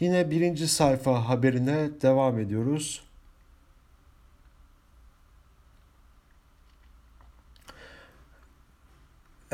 Yine 0.00 0.30
birinci 0.30 0.68
sayfa 0.68 1.28
haberine 1.28 1.88
devam 2.02 2.38
ediyoruz. 2.38 3.02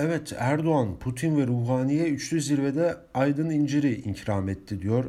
Evet 0.00 0.32
Erdoğan, 0.38 0.98
Putin 0.98 1.38
ve 1.38 1.46
Ruhani'ye 1.46 2.08
üçlü 2.08 2.40
zirvede 2.40 2.96
Aydın 3.14 3.50
İncir'i 3.50 3.94
ikram 3.94 4.48
etti 4.48 4.82
diyor. 4.82 5.04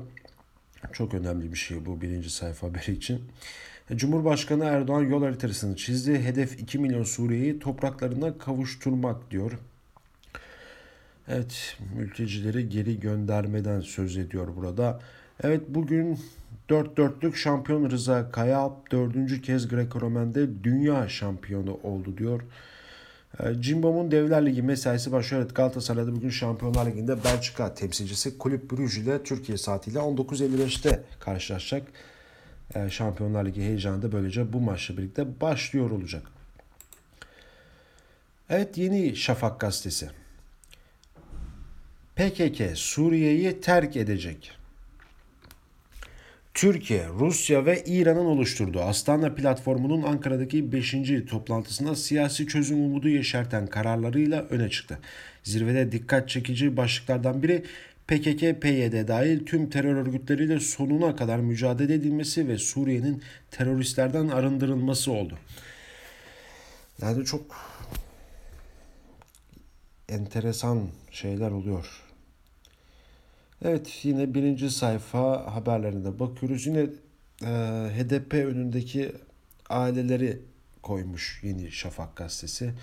Çok 0.94 1.14
önemli 1.14 1.52
bir 1.52 1.58
şey 1.58 1.86
bu 1.86 2.02
birinci 2.02 2.30
sayfa 2.30 2.68
haberi 2.68 2.92
için. 2.92 3.22
Cumhurbaşkanı 3.96 4.66
Erdoğan 4.66 5.02
yol 5.02 5.24
haritasını 5.24 5.76
çizdi. 5.76 6.20
Hedef 6.20 6.60
2 6.60 6.80
milyon 6.80 7.04
Suriye'yi 7.04 7.60
topraklarına 7.60 8.38
kavuşturmak 8.38 9.32
diyor. 9.32 9.52
Evet 11.28 11.78
mültecileri 11.96 12.70
geri 12.70 13.00
göndermeden 13.00 13.82
söz 13.82 14.18
ediyor 14.18 14.48
burada. 14.56 15.00
Evet 15.44 15.62
bugün 15.68 16.20
4 16.70 16.98
dörtlük 16.98 17.36
şampiyon 17.36 17.90
Rıza 17.90 18.32
Kaya 18.32 18.72
dördüncü 18.92 19.42
kez 19.42 19.68
Greco-Romen'de 19.68 20.64
dünya 20.64 21.10
şampiyonu 21.10 21.80
oldu 21.84 22.18
diyor. 22.18 22.42
Ee, 23.40 23.62
Cimbom'un 23.62 24.12
Devler 24.12 24.46
Ligi 24.46 24.62
mesaisi 24.62 25.12
başlıyor. 25.12 25.44
Evet 25.44 25.56
Galatasaray'da 25.56 26.16
bugün 26.16 26.30
Şampiyonlar 26.30 26.86
Ligi'nde 26.86 27.24
Belçika 27.24 27.74
temsilcisi 27.74 28.38
Kulüp 28.38 28.72
Brugge 28.72 29.02
ile 29.02 29.24
Türkiye 29.24 29.58
saatiyle 29.58 30.00
19.55'te 30.00 31.04
karşılaşacak. 31.20 31.88
Ee, 32.76 32.90
Şampiyonlar 32.90 33.46
Ligi 33.46 33.62
heyecanı 33.62 34.02
da 34.02 34.12
böylece 34.12 34.54
bu 34.54 34.60
maçla 34.60 34.98
birlikte 34.98 35.42
başlıyor 35.42 35.92
olacak. 35.92 36.24
Evet 38.50 38.78
Yeni 38.78 39.16
Şafak 39.16 39.60
gazetesi. 39.60 40.10
PKK 42.16 42.78
Suriye'yi 42.78 43.62
terk 43.62 43.96
edecek. 43.96 44.59
Türkiye, 46.60 47.08
Rusya 47.08 47.66
ve 47.66 47.84
İran'ın 47.84 48.26
oluşturduğu 48.26 48.82
Astana 48.82 49.36
platformunun 49.36 50.04
Ankara'daki 50.04 50.72
5. 50.72 50.96
toplantısında 51.30 51.96
siyasi 51.96 52.48
çözüm 52.48 52.82
umudu 52.82 53.10
yeşerten 53.10 53.68
kararlarıyla 53.68 54.42
öne 54.42 54.70
çıktı. 54.70 55.00
Zirvede 55.44 55.92
dikkat 55.92 56.30
çekici 56.30 56.78
başlıklardan 56.78 57.44
biri 57.44 57.64
PKK, 58.08 58.62
PYD 58.62 59.08
dahil 59.08 59.46
tüm 59.46 59.70
terör 59.70 59.96
örgütleriyle 59.96 60.60
sonuna 60.60 61.16
kadar 61.16 61.40
mücadele 61.40 61.94
edilmesi 61.94 62.48
ve 62.48 62.58
Suriye'nin 62.58 63.22
teröristlerden 63.52 64.28
arındırılması 64.28 65.12
oldu. 65.12 65.38
Yani 67.02 67.26
çok 67.26 67.46
enteresan 70.10 70.88
şeyler 71.12 71.52
oluyor. 71.52 72.09
Evet 73.66 74.00
yine 74.04 74.34
birinci 74.34 74.70
sayfa 74.70 75.56
haberlerinde 75.56 76.20
bakıyoruz. 76.20 76.68
Yine 76.68 76.80
e, 77.44 77.48
HDP 77.98 78.34
önündeki 78.34 79.12
aileleri 79.70 80.40
koymuş 80.84 81.42
Yeni 81.44 81.72
Şafak 81.72 82.16
gazetesi. 82.16 82.74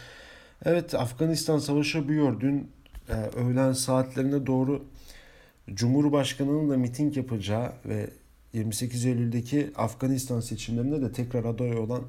Evet 0.65 0.95
Afganistan 0.95 1.59
savaşı 1.59 2.09
büyüyor. 2.09 2.41
Dün 2.41 2.71
e, 3.09 3.13
öğlen 3.13 3.73
saatlerine 3.73 4.47
doğru 4.47 4.85
Cumhurbaşkanı'nın 5.75 6.71
da 6.71 6.77
miting 6.77 7.17
yapacağı 7.17 7.73
ve 7.87 8.11
28 8.53 9.07
Eylül'deki 9.07 9.71
Afganistan 9.77 10.41
seçimlerinde 10.41 11.03
de 11.03 11.13
tekrar 11.13 11.45
aday 11.45 11.79
olan 11.79 12.03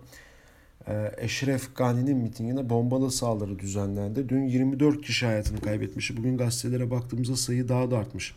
Eşref 1.18 1.76
Gani'nin 1.76 2.18
mitingine 2.18 2.70
bombalı 2.70 3.12
saldırı 3.12 3.60
düzenlendi. 3.60 4.30
Dün 4.30 4.44
24 4.44 5.02
kişi 5.02 5.26
hayatını 5.26 5.62
kaybetmiş. 5.62 6.18
Bugün 6.18 6.38
gazetelere 6.38 6.92
baktığımızda 6.92 7.36
sayı 7.36 7.70
daha 7.70 7.92
da 7.92 7.98
artmış. 7.98 8.34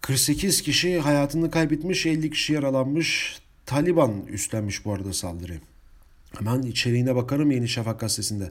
48 0.00 0.62
kişi 0.62 0.98
hayatını 0.98 1.50
kaybetmiş, 1.50 2.06
50 2.06 2.30
kişi 2.30 2.52
yaralanmış. 2.52 3.38
Taliban 3.66 4.12
üstlenmiş 4.28 4.84
bu 4.84 4.92
arada 4.92 5.12
saldırıyı. 5.12 5.60
Hemen 6.38 6.62
içeriğine 6.62 7.16
bakarım 7.16 7.50
Yeni 7.50 7.68
Şafak 7.68 8.00
gazetesinde. 8.00 8.50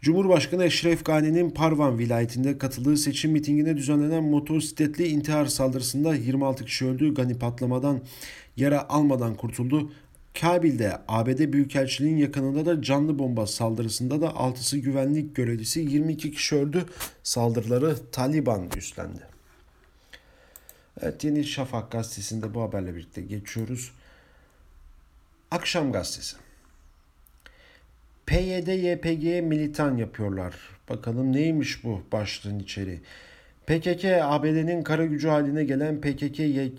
Cumhurbaşkanı 0.00 0.64
Eşref 0.64 1.04
Gani'nin 1.04 1.50
Parvan 1.50 1.98
vilayetinde 1.98 2.58
katıldığı 2.58 2.96
seçim 2.96 3.32
mitingine 3.32 3.76
düzenlenen 3.76 4.24
motosikletli 4.24 5.08
intihar 5.08 5.46
saldırısında 5.46 6.14
26 6.14 6.64
kişi 6.64 6.86
öldü. 6.86 7.14
Gani 7.14 7.38
patlamadan 7.38 8.00
yara 8.56 8.88
almadan 8.88 9.34
kurtuldu. 9.34 9.92
Kabil'de 10.40 10.98
ABD 11.08 11.52
Büyükelçiliğinin 11.52 12.20
yakınında 12.20 12.66
da 12.66 12.82
canlı 12.82 13.18
bomba 13.18 13.46
saldırısında 13.46 14.20
da 14.20 14.26
6'sı 14.26 14.78
güvenlik 14.78 15.36
görevlisi 15.36 15.80
22 15.80 16.32
kişi 16.32 16.56
öldü. 16.56 16.84
Saldırıları 17.22 18.10
Taliban 18.12 18.70
üstlendi. 18.76 19.20
Evet 21.00 21.24
Yeni 21.24 21.44
Şafak 21.44 21.90
gazetesinde 21.92 22.54
bu 22.54 22.62
haberle 22.62 22.94
birlikte 22.94 23.22
geçiyoruz. 23.22 23.92
Akşam 25.50 25.92
gazetesi. 25.92 26.36
PYD 28.26 28.68
YPG'ye 28.68 29.40
militan 29.40 29.96
yapıyorlar. 29.96 30.54
Bakalım 30.88 31.32
neymiş 31.32 31.84
bu 31.84 32.02
başlığın 32.12 32.58
içeriği. 32.58 33.00
PKK, 33.66 34.04
ABD'nin 34.22 34.82
kara 34.82 35.04
gücü 35.04 35.28
haline 35.28 35.64
gelen 35.64 36.00
PKK, 36.00 36.38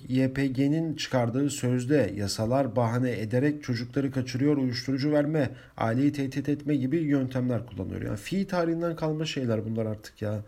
YPG'nin 0.10 0.96
çıkardığı 0.96 1.50
sözde 1.50 2.14
yasalar 2.16 2.76
bahane 2.76 3.12
ederek 3.12 3.64
çocukları 3.64 4.12
kaçırıyor, 4.12 4.58
uyuşturucu 4.58 5.12
verme, 5.12 5.50
aileyi 5.78 6.14
tehdit 6.14 6.50
etme 6.50 6.76
gibi 6.76 6.98
yöntemler 6.98 7.66
kullanıyor. 7.66 8.02
Yani 8.02 8.18
fi 8.18 8.48
tarihinden 8.48 8.96
kalma 8.96 9.26
şeyler 9.26 9.66
bunlar 9.66 9.86
artık 9.86 10.22
ya. 10.22 10.40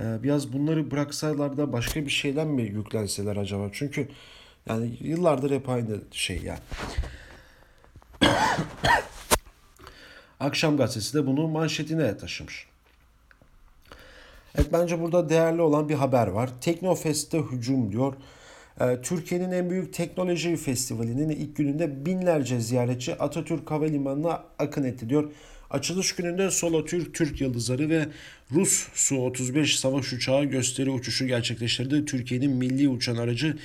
Ee, 0.00 0.22
biraz 0.22 0.52
bunları 0.52 0.90
bıraksalar 0.90 1.56
da 1.56 1.72
başka 1.72 2.04
bir 2.04 2.10
şeyden 2.10 2.48
mi 2.48 2.62
yüklenseler 2.62 3.36
acaba? 3.36 3.68
Çünkü 3.72 4.08
yani 4.68 4.96
yıllardır 5.00 5.50
hep 5.50 5.68
aynı 5.68 6.00
şey 6.12 6.42
yani. 6.42 6.58
Akşam 10.40 10.76
gazetesi 10.76 11.14
de 11.14 11.26
bunu 11.26 11.48
manşetine 11.48 12.16
taşımış. 12.16 12.75
Evet 14.58 14.72
bence 14.72 15.00
burada 15.00 15.28
değerli 15.28 15.62
olan 15.62 15.88
bir 15.88 15.94
haber 15.94 16.26
var. 16.26 16.50
Teknofest'te 16.60 17.38
hücum 17.38 17.92
diyor. 17.92 18.14
Ee, 18.80 18.98
Türkiye'nin 19.02 19.52
en 19.52 19.70
büyük 19.70 19.94
teknoloji 19.94 20.56
festivalinin 20.56 21.28
ilk 21.28 21.56
gününde 21.56 22.06
binlerce 22.06 22.60
ziyaretçi 22.60 23.14
Atatürk 23.14 23.70
Havalimanı'na 23.70 24.44
akın 24.58 24.84
etti 24.84 25.08
diyor. 25.08 25.30
Açılış 25.70 26.14
gününde 26.14 26.50
Solo 26.50 26.84
Türk, 26.84 27.14
Türk 27.14 27.40
Yıldızları 27.40 27.90
ve 27.90 28.06
Rus 28.52 28.88
Su-35 28.94 29.76
savaş 29.76 30.12
uçağı 30.12 30.44
gösteri 30.44 30.90
uçuşu 30.90 31.26
gerçekleştirdi. 31.26 32.04
Türkiye'nin 32.04 32.50
milli 32.50 32.88
uçan 32.88 33.16
aracı 33.16 33.58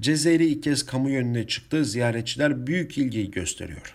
Cezayir'i 0.00 0.46
ilk 0.46 0.62
kez 0.62 0.86
kamu 0.86 1.10
yönüne 1.10 1.46
çıktı. 1.46 1.84
Ziyaretçiler 1.84 2.66
büyük 2.66 2.98
ilgiyi 2.98 3.30
gösteriyor. 3.30 3.94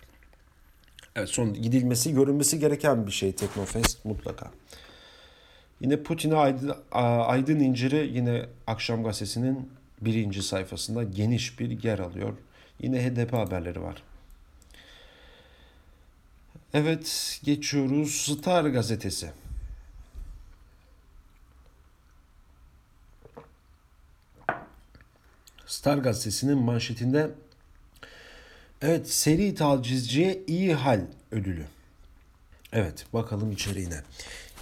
Evet 1.16 1.30
son 1.30 1.54
gidilmesi, 1.54 2.14
görünmesi 2.14 2.60
gereken 2.60 3.08
bir 3.08 3.12
şey 3.12 3.32
Teknofest 3.32 4.06
mutlaka. 4.06 4.52
Yine 5.82 6.04
Putin'e 6.04 6.36
Aydın, 6.36 6.76
Aydın 6.92 7.60
İncir'i 7.60 8.10
yine 8.14 8.46
Akşam 8.68 9.04
Gazetesi'nin 9.04 9.70
birinci 10.02 10.44
sayfasında 10.44 11.04
geniş 11.04 11.60
bir 11.60 11.84
yer 11.84 12.00
alıyor. 12.00 12.34
Yine 12.80 13.06
HDP 13.06 13.34
haberleri 13.34 13.82
var. 13.82 14.04
Evet 16.74 17.40
geçiyoruz 17.44 18.12
Star 18.12 18.66
gazetesi. 18.66 19.32
Star 25.66 25.98
gazetesinin 25.98 26.58
manşetinde 26.58 27.32
evet 28.82 29.10
seri 29.10 29.56
tacizciye 29.56 30.44
iyi 30.48 30.74
hal 30.74 31.02
ödülü. 31.32 31.66
Evet 32.74 33.06
bakalım 33.14 33.52
içeriğine. 33.52 34.02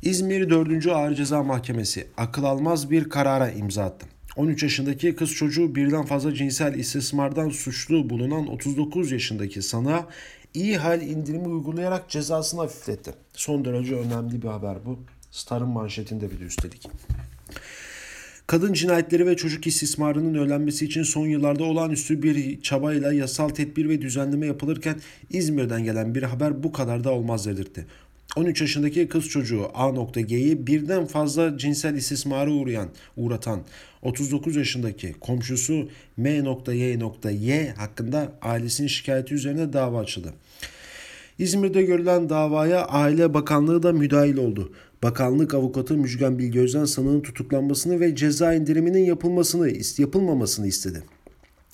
İzmir 0.01 0.49
4. 0.49 0.87
Ağır 0.87 1.15
Ceza 1.15 1.43
Mahkemesi 1.43 2.07
akıl 2.17 2.43
almaz 2.43 2.91
bir 2.91 3.09
karara 3.09 3.51
imza 3.51 3.83
attı. 3.83 4.05
13 4.35 4.63
yaşındaki 4.63 5.15
kız 5.15 5.31
çocuğu 5.31 5.75
birden 5.75 6.05
fazla 6.05 6.33
cinsel 6.33 6.75
istismardan 6.75 7.49
suçlu 7.49 8.09
bulunan 8.09 8.47
39 8.47 9.11
yaşındaki 9.11 9.61
sanığa 9.61 10.07
iyi 10.53 10.77
hal 10.77 11.01
indirimi 11.01 11.47
uygulayarak 11.47 12.09
cezasını 12.09 12.61
hafifletti. 12.61 13.13
Son 13.33 13.65
derece 13.65 13.95
önemli 13.95 14.41
bir 14.41 14.47
haber 14.47 14.85
bu. 14.85 14.99
Star'ın 15.31 15.69
manşetinde 15.69 16.31
bir 16.31 16.39
de 16.39 16.43
üstelik. 16.43 16.87
Kadın 18.47 18.73
cinayetleri 18.73 19.27
ve 19.27 19.35
çocuk 19.35 19.67
istismarının 19.67 20.33
önlenmesi 20.33 20.85
için 20.85 21.03
son 21.03 21.27
yıllarda 21.27 21.63
olağanüstü 21.63 22.23
bir 22.23 22.61
çabayla 22.61 23.13
yasal 23.13 23.49
tedbir 23.49 23.89
ve 23.89 24.01
düzenleme 24.01 24.45
yapılırken 24.45 24.95
İzmir'den 25.29 25.83
gelen 25.83 26.15
bir 26.15 26.23
haber 26.23 26.63
bu 26.63 26.71
kadar 26.71 27.03
da 27.03 27.11
olmaz 27.11 27.45
dedirtti. 27.45 27.85
13 28.35 28.61
yaşındaki 28.61 29.07
kız 29.07 29.27
çocuğu 29.27 29.67
A.G'yi 29.73 30.67
birden 30.67 31.05
fazla 31.05 31.57
cinsel 31.57 31.95
istismara 31.95 32.51
uğrayan, 32.51 32.89
uğratan 33.17 33.61
39 34.01 34.55
yaşındaki 34.55 35.13
komşusu 35.13 35.89
M.Y.Y 36.17 37.73
hakkında 37.77 38.33
ailesinin 38.41 38.87
şikayeti 38.87 39.33
üzerine 39.33 39.73
dava 39.73 39.99
açıldı. 39.99 40.33
İzmir'de 41.39 41.83
görülen 41.83 42.29
davaya 42.29 42.85
Aile 42.85 43.33
Bakanlığı 43.33 43.83
da 43.83 43.93
müdahil 43.93 44.37
oldu. 44.37 44.73
Bakanlık 45.03 45.53
avukatı 45.53 45.97
Müjgan 45.97 46.39
Bilgöz'den 46.39 46.85
sanığın 46.85 47.21
tutuklanmasını 47.21 47.99
ve 47.99 48.15
ceza 48.15 48.53
indiriminin 48.53 49.05
yapılmasını, 49.05 49.71
yapılmamasını 49.97 50.67
istedi. 50.67 51.03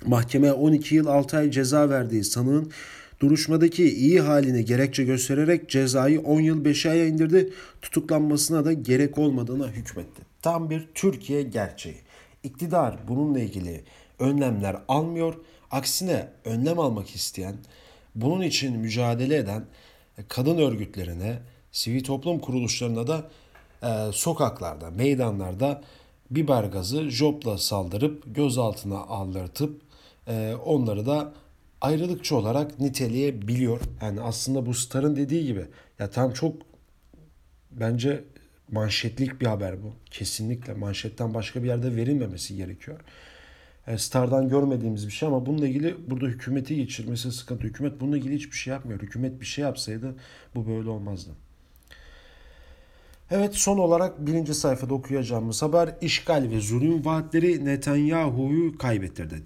Mahkeme 0.06 0.52
12 0.52 0.96
yıl 0.96 1.08
6 1.08 1.38
ay 1.38 1.52
ceza 1.52 1.90
verdiği 1.90 2.24
sanığın 2.24 2.72
duruşmadaki 3.20 3.96
iyi 3.96 4.20
halini 4.20 4.66
gerekçe 4.66 5.04
göstererek 5.04 5.70
cezayı 5.70 6.22
10 6.22 6.42
yıl 6.42 6.66
5 6.66 6.86
aya 6.86 7.08
indirdi. 7.08 7.54
Tutuklanmasına 7.82 8.66
da 8.66 8.74
gerek 8.74 9.18
olmadığına 9.18 9.68
hükmetti. 9.68 10.22
Tam 10.42 10.70
bir 10.70 10.88
Türkiye 10.96 11.42
gerçeği. 11.42 11.98
İktidar 12.44 12.98
bununla 13.08 13.40
ilgili 13.40 13.84
önlemler 14.20 14.78
almıyor. 14.88 15.34
Aksine 15.72 16.28
önlem 16.46 16.80
almak 16.80 17.16
isteyen, 17.16 17.56
bunun 18.16 18.42
için 18.42 18.78
mücadele 18.78 19.36
eden 19.36 19.66
kadın 20.28 20.58
örgütlerine, 20.58 21.40
sivil 21.72 22.04
toplum 22.04 22.40
kuruluşlarına 22.40 23.08
da 23.08 23.30
e, 23.84 24.12
sokaklarda, 24.12 24.92
meydanlarda 24.92 25.82
biber 26.32 26.64
gazı 26.64 27.10
jopla 27.10 27.58
saldırıp 27.58 28.36
gözaltına 28.36 28.98
aldırtıp 28.98 29.82
e, 30.28 30.54
onları 30.66 31.06
da 31.06 31.34
ayrılıkçı 31.82 32.36
olarak 32.36 32.80
niteleyebiliyor. 32.80 33.82
Yani 34.02 34.22
aslında 34.22 34.66
bu 34.66 34.74
Star'ın 34.74 35.16
dediği 35.16 35.46
gibi 35.46 35.66
ya 36.00 36.10
tam 36.10 36.34
çok 36.34 36.62
bence 37.72 38.24
manşetlik 38.72 39.42
bir 39.42 39.46
haber 39.46 39.84
bu. 39.84 39.94
Kesinlikle 40.12 40.74
manşetten 40.74 41.34
başka 41.34 41.64
bir 41.64 41.68
yerde 41.68 41.96
verilmemesi 41.96 42.56
gerekiyor. 42.56 43.00
E, 43.88 43.98
Star'dan 43.98 44.50
görmediğimiz 44.50 45.08
bir 45.08 45.12
şey 45.12 45.28
ama 45.28 45.46
bununla 45.46 45.68
ilgili 45.68 46.10
burada 46.10 46.26
hükümeti 46.26 46.76
geçirmesi 46.76 47.32
sıkıntı. 47.32 47.64
Hükümet 47.64 48.02
bununla 48.02 48.18
ilgili 48.18 48.36
hiçbir 48.36 48.58
şey 48.58 48.72
yapmıyor. 48.74 49.02
Hükümet 49.02 49.42
bir 49.42 49.46
şey 49.46 49.64
yapsaydı 49.64 50.16
bu 50.56 50.68
böyle 50.68 50.90
olmazdı. 50.90 51.32
Evet 53.32 53.56
son 53.56 53.78
olarak 53.78 54.28
birinci 54.28 54.54
sayfada 54.54 54.94
okuyacağımız 54.94 55.62
haber 55.62 55.96
işgal 56.02 56.50
ve 56.52 56.60
zulüm 56.60 57.06
vaatleri 57.06 57.66
Netanyahu'yu 57.66 58.78
kaybettirdi. 58.78 59.44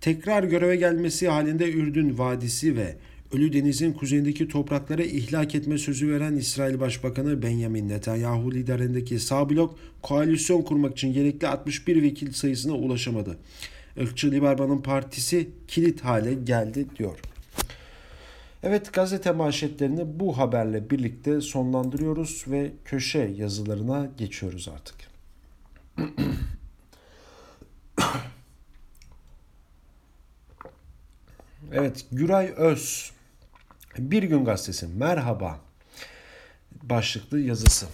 Tekrar 0.00 0.44
göreve 0.44 0.76
gelmesi 0.76 1.28
halinde 1.28 1.72
Ürdün 1.72 2.18
Vadisi 2.18 2.76
ve 2.76 2.96
Ölü 3.32 3.52
Deniz'in 3.52 3.92
kuzeyindeki 3.92 4.48
toprakları 4.48 5.04
ihlak 5.04 5.54
etme 5.54 5.78
sözü 5.78 6.12
veren 6.12 6.36
İsrail 6.36 6.80
Başbakanı 6.80 7.42
Benjamin 7.42 7.88
Netanyahu 7.88 8.54
liderindeki 8.54 9.18
sağ 9.18 9.50
blok 9.50 9.78
koalisyon 10.02 10.62
kurmak 10.62 10.92
için 10.92 11.12
gerekli 11.12 11.48
61 11.48 12.02
vekil 12.02 12.32
sayısına 12.32 12.72
ulaşamadı. 12.72 13.38
Irkçı 13.96 14.30
Liberman'ın 14.30 14.82
partisi 14.82 15.48
kilit 15.68 16.00
hale 16.00 16.34
geldi 16.34 16.86
diyor. 16.98 17.18
Evet 18.62 18.92
gazete 18.92 19.32
manşetlerini 19.32 20.20
bu 20.20 20.38
haberle 20.38 20.90
birlikte 20.90 21.40
sonlandırıyoruz 21.40 22.44
ve 22.48 22.72
köşe 22.84 23.34
yazılarına 23.36 24.08
geçiyoruz 24.18 24.68
artık. 24.68 24.96
evet 31.72 32.06
Güray 32.12 32.52
Öz 32.56 33.10
Bir 33.98 34.22
Gün 34.22 34.44
Gazetesi 34.44 34.86
merhaba 34.86 35.60
başlıklı 36.82 37.40
yazısı. 37.40 37.86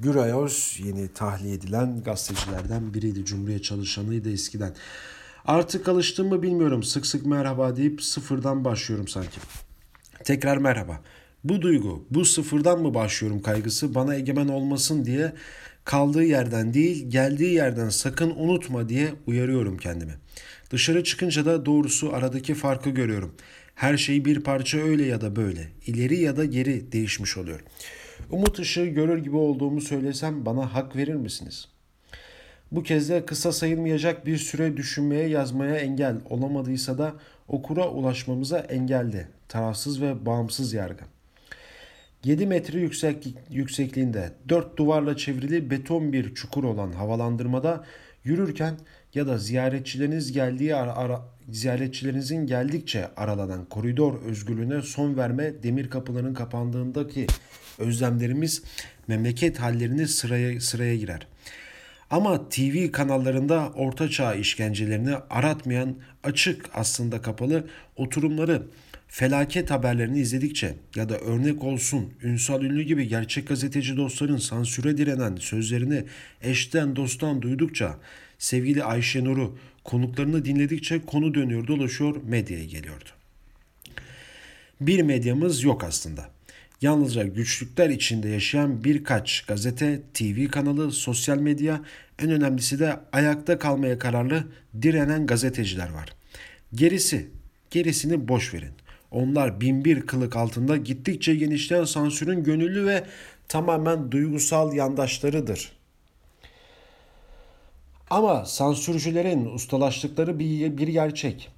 Güray 0.00 0.32
Öz 0.32 0.80
yeni 0.84 1.08
tahliye 1.08 1.54
edilen 1.54 2.02
gazetecilerden 2.02 2.94
biriydi. 2.94 3.24
Cumhuriyet 3.24 3.64
çalışanıydı 3.64 4.32
eskiden. 4.32 4.74
Artık 5.44 5.88
alıştım 5.88 6.28
mı 6.28 6.42
bilmiyorum. 6.42 6.82
Sık 6.82 7.06
sık 7.06 7.26
merhaba 7.26 7.76
deyip 7.76 8.02
sıfırdan 8.02 8.64
başlıyorum 8.64 9.08
sanki. 9.08 9.40
Tekrar 10.24 10.56
merhaba. 10.56 11.00
Bu 11.44 11.62
duygu, 11.62 12.06
bu 12.10 12.24
sıfırdan 12.24 12.82
mı 12.82 12.94
başlıyorum 12.94 13.42
kaygısı 13.42 13.94
bana 13.94 14.14
egemen 14.14 14.48
olmasın 14.48 15.04
diye 15.04 15.32
kaldığı 15.84 16.24
yerden 16.24 16.74
değil, 16.74 17.10
geldiği 17.10 17.54
yerden 17.54 17.88
sakın 17.88 18.30
unutma 18.30 18.88
diye 18.88 19.14
uyarıyorum 19.26 19.78
kendimi. 19.78 20.14
Dışarı 20.74 21.04
çıkınca 21.04 21.46
da 21.46 21.66
doğrusu 21.66 22.12
aradaki 22.12 22.54
farkı 22.54 22.90
görüyorum. 22.90 23.34
Her 23.74 23.96
şey 23.96 24.24
bir 24.24 24.40
parça 24.40 24.78
öyle 24.78 25.06
ya 25.06 25.20
da 25.20 25.36
böyle, 25.36 25.68
ileri 25.86 26.20
ya 26.20 26.36
da 26.36 26.44
geri 26.44 26.92
değişmiş 26.92 27.36
oluyor. 27.36 27.60
Umut 28.30 28.58
ışığı 28.58 28.86
görür 28.86 29.18
gibi 29.18 29.36
olduğumu 29.36 29.80
söylesem 29.80 30.46
bana 30.46 30.74
hak 30.74 30.96
verir 30.96 31.14
misiniz? 31.14 31.68
Bu 32.72 32.82
kez 32.82 33.08
de 33.08 33.26
kısa 33.26 33.52
sayılmayacak 33.52 34.26
bir 34.26 34.36
süre 34.36 34.76
düşünmeye 34.76 35.28
yazmaya 35.28 35.76
engel 35.76 36.16
olamadıysa 36.30 36.98
da 36.98 37.14
okura 37.48 37.88
ulaşmamıza 37.88 38.58
engeldi. 38.58 39.28
Tarafsız 39.48 40.02
ve 40.02 40.26
bağımsız 40.26 40.72
yargı. 40.72 41.04
7 42.24 42.46
metre 42.46 42.80
yükseklik, 42.80 43.36
yüksekliğinde 43.50 44.32
4 44.48 44.76
duvarla 44.76 45.16
çevrili 45.16 45.70
beton 45.70 46.12
bir 46.12 46.34
çukur 46.34 46.64
olan 46.64 46.92
havalandırmada 46.92 47.84
yürürken 48.24 48.74
ya 49.14 49.26
da 49.26 49.38
ziyaretçileriniz 49.38 50.32
geldiği 50.32 50.74
ara, 50.74 50.96
ara, 50.96 51.22
ziyaretçilerinizin 51.50 52.46
geldikçe 52.46 53.08
aralanan 53.16 53.64
koridor 53.64 54.22
özgürlüğüne 54.22 54.82
son 54.82 55.16
verme 55.16 55.62
demir 55.62 55.90
kapıların 55.90 56.34
kapandığındaki 56.34 57.26
özlemlerimiz 57.78 58.62
memleket 59.08 59.60
hallerini 59.60 60.08
sıraya 60.08 60.60
sıraya 60.60 60.96
girer. 60.96 61.26
Ama 62.10 62.48
TV 62.48 62.90
kanallarında 62.92 63.72
orta 63.74 64.08
çağ 64.08 64.34
işkencelerini 64.34 65.14
aratmayan 65.30 65.96
açık 66.24 66.70
aslında 66.74 67.22
kapalı 67.22 67.66
oturumları 67.96 68.62
felaket 69.08 69.70
haberlerini 69.70 70.18
izledikçe 70.18 70.74
ya 70.96 71.08
da 71.08 71.18
örnek 71.18 71.64
olsun 71.64 72.12
Ünsal 72.22 72.62
Ünlü 72.62 72.82
gibi 72.82 73.08
gerçek 73.08 73.48
gazeteci 73.48 73.96
dostların 73.96 74.36
sansüre 74.36 74.96
direnen 74.96 75.36
sözlerini 75.36 76.04
eşten 76.42 76.96
dosttan 76.96 77.42
duydukça 77.42 77.96
sevgili 78.44 78.84
Ayşe 78.84 79.24
Nur'u 79.24 79.58
konuklarını 79.84 80.44
dinledikçe 80.44 81.02
konu 81.06 81.34
dönüyor 81.34 81.66
dolaşıyor 81.66 82.16
medyaya 82.22 82.64
geliyordu. 82.64 83.08
Bir 84.80 85.02
medyamız 85.02 85.62
yok 85.62 85.84
aslında. 85.84 86.30
Yalnızca 86.82 87.22
güçlükler 87.22 87.90
içinde 87.90 88.28
yaşayan 88.28 88.84
birkaç 88.84 89.44
gazete, 89.46 90.02
TV 90.14 90.48
kanalı, 90.48 90.92
sosyal 90.92 91.38
medya, 91.38 91.80
en 92.18 92.30
önemlisi 92.30 92.78
de 92.78 92.96
ayakta 93.12 93.58
kalmaya 93.58 93.98
kararlı 93.98 94.44
direnen 94.82 95.26
gazeteciler 95.26 95.90
var. 95.90 96.08
Gerisi, 96.74 97.28
gerisini 97.70 98.28
boş 98.28 98.54
verin. 98.54 98.72
Onlar 99.10 99.60
binbir 99.60 100.00
kılık 100.00 100.36
altında 100.36 100.76
gittikçe 100.76 101.34
genişleyen 101.34 101.84
sansürün 101.84 102.44
gönüllü 102.44 102.86
ve 102.86 103.04
tamamen 103.48 104.12
duygusal 104.12 104.74
yandaşlarıdır. 104.74 105.83
Ama 108.14 108.44
sansürcülerin 108.44 109.46
ustalaştıkları 109.46 110.38
bir, 110.38 110.78
bir 110.78 110.88
gerçek. 110.88 111.48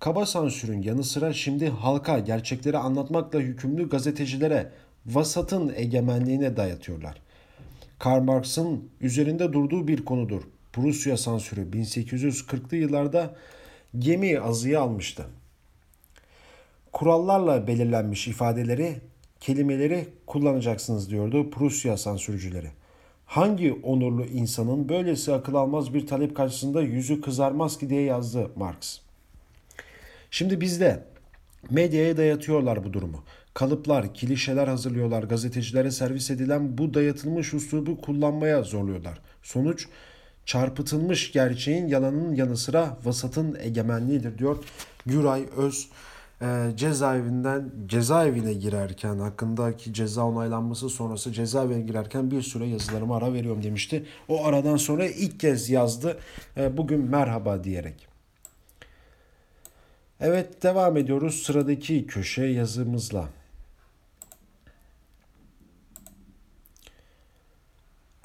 Kaba 0.00 0.26
sansürün 0.26 0.82
yanı 0.82 1.04
sıra 1.04 1.32
şimdi 1.32 1.68
halka 1.68 2.18
gerçekleri 2.18 2.78
anlatmakla 2.78 3.40
yükümlü 3.40 3.88
gazetecilere 3.88 4.70
vasatın 5.06 5.72
egemenliğine 5.76 6.56
dayatıyorlar. 6.56 7.20
Karl 7.98 8.22
Marx'ın 8.22 8.88
üzerinde 9.00 9.52
durduğu 9.52 9.88
bir 9.88 10.04
konudur. 10.04 10.42
Prusya 10.72 11.16
sansürü 11.16 11.70
1840'lı 11.70 12.76
yıllarda 12.76 13.34
gemi 13.98 14.40
azıya 14.40 14.80
almıştı. 14.80 15.26
Kurallarla 16.92 17.66
belirlenmiş 17.66 18.28
ifadeleri, 18.28 18.96
kelimeleri 19.40 20.08
kullanacaksınız 20.26 21.10
diyordu 21.10 21.50
Prusya 21.50 21.96
sansürcüleri. 21.96 22.70
Hangi 23.26 23.72
onurlu 23.82 24.24
insanın 24.24 24.88
böylesi 24.88 25.32
akıl 25.32 25.54
almaz 25.54 25.94
bir 25.94 26.06
talep 26.06 26.36
karşısında 26.36 26.82
yüzü 26.82 27.20
kızarmaz 27.20 27.78
ki 27.78 27.90
diye 27.90 28.02
yazdı 28.02 28.50
Marx. 28.56 28.98
Şimdi 30.30 30.60
bizde 30.60 31.04
medyaya 31.70 32.16
dayatıyorlar 32.16 32.84
bu 32.84 32.92
durumu. 32.92 33.22
Kalıplar, 33.54 34.14
klişeler 34.14 34.68
hazırlıyorlar. 34.68 35.22
Gazetecilere 35.22 35.90
servis 35.90 36.30
edilen 36.30 36.78
bu 36.78 36.94
dayatılmış 36.94 37.54
üslubu 37.54 38.00
kullanmaya 38.00 38.62
zorluyorlar. 38.62 39.18
Sonuç 39.42 39.88
çarpıtılmış 40.44 41.32
gerçeğin 41.32 41.86
yalanın 41.86 42.34
yanı 42.34 42.56
sıra 42.56 42.98
vasatın 43.04 43.56
egemenliğidir 43.60 44.38
diyor 44.38 44.64
Güray 45.06 45.44
Öz 45.56 45.88
e, 46.42 46.70
cezaevinden 46.76 47.72
cezaevine 47.86 48.52
girerken 48.52 49.18
hakkındaki 49.18 49.92
ceza 49.92 50.24
onaylanması 50.24 50.88
sonrası 50.88 51.32
cezaevine 51.32 51.80
girerken 51.80 52.30
bir 52.30 52.42
süre 52.42 52.66
yazılarıma 52.66 53.16
ara 53.16 53.32
veriyorum 53.32 53.62
demişti. 53.62 54.06
O 54.28 54.44
aradan 54.44 54.76
sonra 54.76 55.06
ilk 55.06 55.40
kez 55.40 55.70
yazdı. 55.70 56.18
E, 56.56 56.76
bugün 56.76 57.00
merhaba 57.00 57.64
diyerek. 57.64 58.08
Evet 60.20 60.62
devam 60.62 60.96
ediyoruz 60.96 61.42
sıradaki 61.42 62.06
köşe 62.06 62.44
yazımızla. 62.44 63.28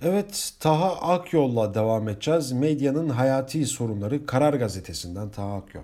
Evet 0.01 0.53
Taha 0.59 0.95
Akyol'la 0.95 1.73
devam 1.73 2.09
edeceğiz. 2.09 2.51
Medyanın 2.51 3.09
hayati 3.09 3.65
sorunları 3.65 4.25
Karar 4.25 4.53
Gazetesi'nden 4.53 5.29
Taha 5.29 5.55
Akyol. 5.55 5.83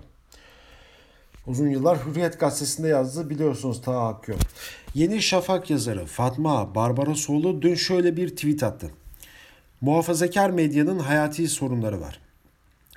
Uzun 1.48 1.68
yıllar 1.68 2.06
Hürriyet 2.06 2.40
Gazetesi'nde 2.40 2.88
yazdı 2.88 3.30
biliyorsunuz 3.30 3.82
Taha 3.82 4.08
Akyol. 4.08 4.38
Yeni 4.94 5.22
Şafak 5.22 5.70
yazarı 5.70 6.06
Fatma 6.06 6.74
Barbarosoğlu 6.74 7.62
dün 7.62 7.74
şöyle 7.74 8.16
bir 8.16 8.28
tweet 8.28 8.62
attı. 8.62 8.90
Muhafazakar 9.80 10.50
medyanın 10.50 10.98
hayati 10.98 11.48
sorunları 11.48 12.00
var. 12.00 12.20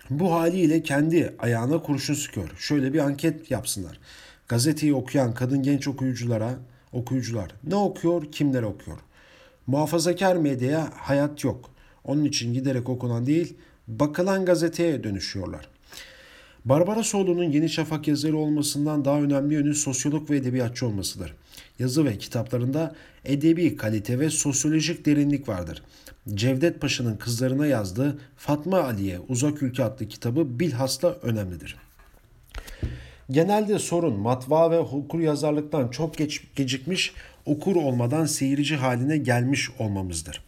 Bu 0.10 0.34
haliyle 0.34 0.84
kendi 0.84 1.36
ayağına 1.40 1.82
kurşun 1.82 2.14
sıkıyor. 2.14 2.50
Şöyle 2.58 2.94
bir 2.94 3.00
anket 3.00 3.52
yapsınlar. 3.52 4.00
Gazeteyi 4.48 4.94
okuyan 4.94 5.34
kadın 5.34 5.64
genç 5.64 5.88
okuyuculara, 5.88 6.54
okuyucular 6.94 7.52
ne 7.64 7.76
okuyor, 7.76 8.32
kimler 8.32 8.64
okuyor? 8.64 8.98
Muhafazakar 9.68 10.36
medyaya 10.36 10.90
hayat 10.96 11.44
yok. 11.44 11.70
Onun 12.04 12.26
için 12.26 12.54
giderek 12.54 12.90
okunan 12.90 13.26
değil, 13.26 13.58
bakılan 13.88 14.46
gazeteye 14.46 15.04
dönüşüyorlar. 15.04 15.70
Barbarosoğlu'nun 16.65 17.43
Yeni 17.43 17.69
Şafak 17.69 18.08
yazarı 18.08 18.38
olmasından 18.38 19.06
daha 19.06 19.21
önemli 19.21 19.54
yönü 19.54 19.76
sosyolog 19.76 20.30
ve 20.30 20.38
edebiyatçı 20.38 20.88
olmasıdır. 20.88 21.34
Yazı 21.80 22.06
ve 22.06 22.17
kitaplarında 22.17 22.95
edebi 23.26 23.76
kalite 23.76 24.19
ve 24.19 24.30
sosyolojik 24.30 25.06
derinlik 25.06 25.47
vardır. 25.47 25.84
Cevdet 26.34 26.82
Paşa'nın 26.82 27.17
kızlarına 27.17 27.67
yazdığı 27.67 28.19
Fatma 28.38 28.80
Ali'ye 28.80 29.19
Uzak 29.19 29.63
Ülke 29.63 29.84
adlı 29.84 30.08
kitabı 30.08 30.60
bilhassa 30.60 31.08
önemlidir. 31.21 31.78
Genelde 33.32 33.80
sorun 33.80 34.19
matbaa 34.19 34.71
ve 34.71 34.80
okur 34.80 35.19
yazarlıktan 35.19 35.88
çok 35.88 36.17
geç, 36.17 36.43
gecikmiş, 36.56 37.13
okur 37.45 37.76
olmadan 37.76 38.26
seyirci 38.26 38.76
haline 38.76 39.17
gelmiş 39.17 39.69
olmamızdır. 39.80 40.43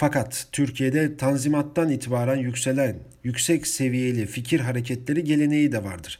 Fakat 0.00 0.46
Türkiye'de 0.52 1.16
Tanzimat'tan 1.16 1.90
itibaren 1.90 2.36
yükselen 2.36 2.96
yüksek 3.24 3.66
seviyeli 3.66 4.26
fikir 4.26 4.60
hareketleri 4.60 5.24
geleneği 5.24 5.72
de 5.72 5.84
vardır. 5.84 6.18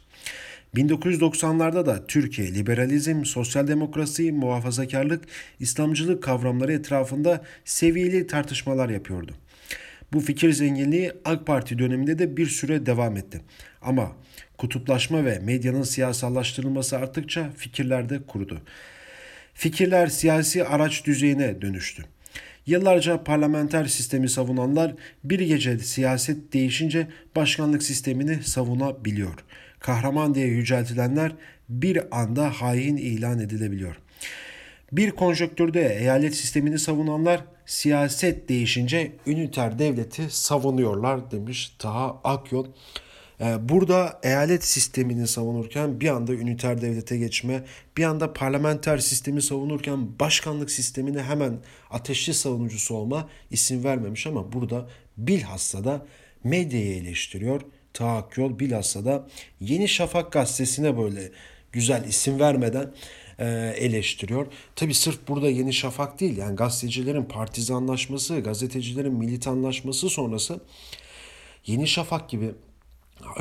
1990'larda 0.75 1.85
da 1.85 2.07
Türkiye 2.07 2.53
liberalizm, 2.53 3.25
sosyal 3.25 3.67
demokrasi, 3.67 4.31
muhafazakarlık, 4.31 5.23
İslamcılık 5.59 6.23
kavramları 6.23 6.73
etrafında 6.73 7.43
seviyeli 7.65 8.27
tartışmalar 8.27 8.89
yapıyordu. 8.89 9.33
Bu 10.13 10.19
fikir 10.19 10.51
zenginliği 10.51 11.11
AK 11.25 11.47
Parti 11.47 11.79
döneminde 11.79 12.19
de 12.19 12.37
bir 12.37 12.47
süre 12.47 12.85
devam 12.85 13.17
etti. 13.17 13.41
Ama 13.81 14.15
kutuplaşma 14.57 15.25
ve 15.25 15.39
medyanın 15.39 15.83
siyasallaştırılması 15.83 16.97
arttıkça 16.97 17.51
fikirler 17.57 18.09
de 18.09 18.19
kurudu. 18.27 18.61
Fikirler 19.53 20.07
siyasi 20.07 20.65
araç 20.65 21.05
düzeyine 21.05 21.61
dönüştü. 21.61 22.03
Yıllarca 22.65 23.23
parlamenter 23.23 23.85
sistemi 23.85 24.29
savunanlar 24.29 24.95
bir 25.23 25.39
gece 25.39 25.79
siyaset 25.79 26.53
değişince 26.53 27.07
başkanlık 27.35 27.83
sistemini 27.83 28.43
savunabiliyor. 28.43 29.33
Kahraman 29.79 30.35
diye 30.35 30.47
yüceltilenler 30.47 31.31
bir 31.69 32.19
anda 32.21 32.49
hain 32.49 32.97
ilan 32.97 33.39
edilebiliyor. 33.39 33.95
Bir 34.91 35.11
konjonktürde 35.11 35.95
eyalet 35.99 36.35
sistemini 36.35 36.79
savunanlar 36.79 37.41
siyaset 37.65 38.49
değişince 38.49 39.11
üniter 39.27 39.79
devleti 39.79 40.27
savunuyorlar 40.29 41.31
demiş 41.31 41.75
Taha 41.79 42.21
Akyol. 42.23 42.65
Ee, 43.41 43.69
burada 43.69 44.19
eyalet 44.23 44.63
sistemini 44.63 45.27
savunurken 45.27 45.99
bir 45.99 46.09
anda 46.09 46.33
üniter 46.33 46.81
devlete 46.81 47.17
geçme, 47.17 47.63
bir 47.97 48.03
anda 48.03 48.33
parlamenter 48.33 48.97
sistemi 48.97 49.41
savunurken 49.41 50.19
başkanlık 50.19 50.71
sistemini 50.71 51.21
hemen 51.21 51.59
ateşli 51.89 52.33
savunucusu 52.33 52.95
olma 52.95 53.29
isim 53.51 53.83
vermemiş 53.83 54.27
ama 54.27 54.53
burada 54.53 54.89
bilhassa 55.17 55.83
da 55.83 56.05
medyayı 56.43 56.95
eleştiriyor. 56.95 57.61
Tahakkül 57.93 58.59
bilhassa 58.59 59.05
da 59.05 59.27
Yeni 59.59 59.87
Şafak 59.87 60.31
gazetesine 60.31 60.97
böyle 60.97 61.31
güzel 61.71 62.03
isim 62.03 62.39
vermeden 62.39 62.93
e, 63.39 63.45
eleştiriyor. 63.77 64.47
Tabi 64.75 64.93
sırf 64.93 65.27
burada 65.27 65.49
Yeni 65.49 65.73
Şafak 65.73 66.19
değil 66.19 66.37
yani 66.37 66.55
gazetecilerin 66.55 67.23
partizanlaşması, 67.23 68.39
gazetecilerin 68.39 69.13
militanlaşması 69.13 70.09
sonrası 70.09 70.59
Yeni 71.65 71.87
Şafak 71.87 72.29
gibi 72.29 72.51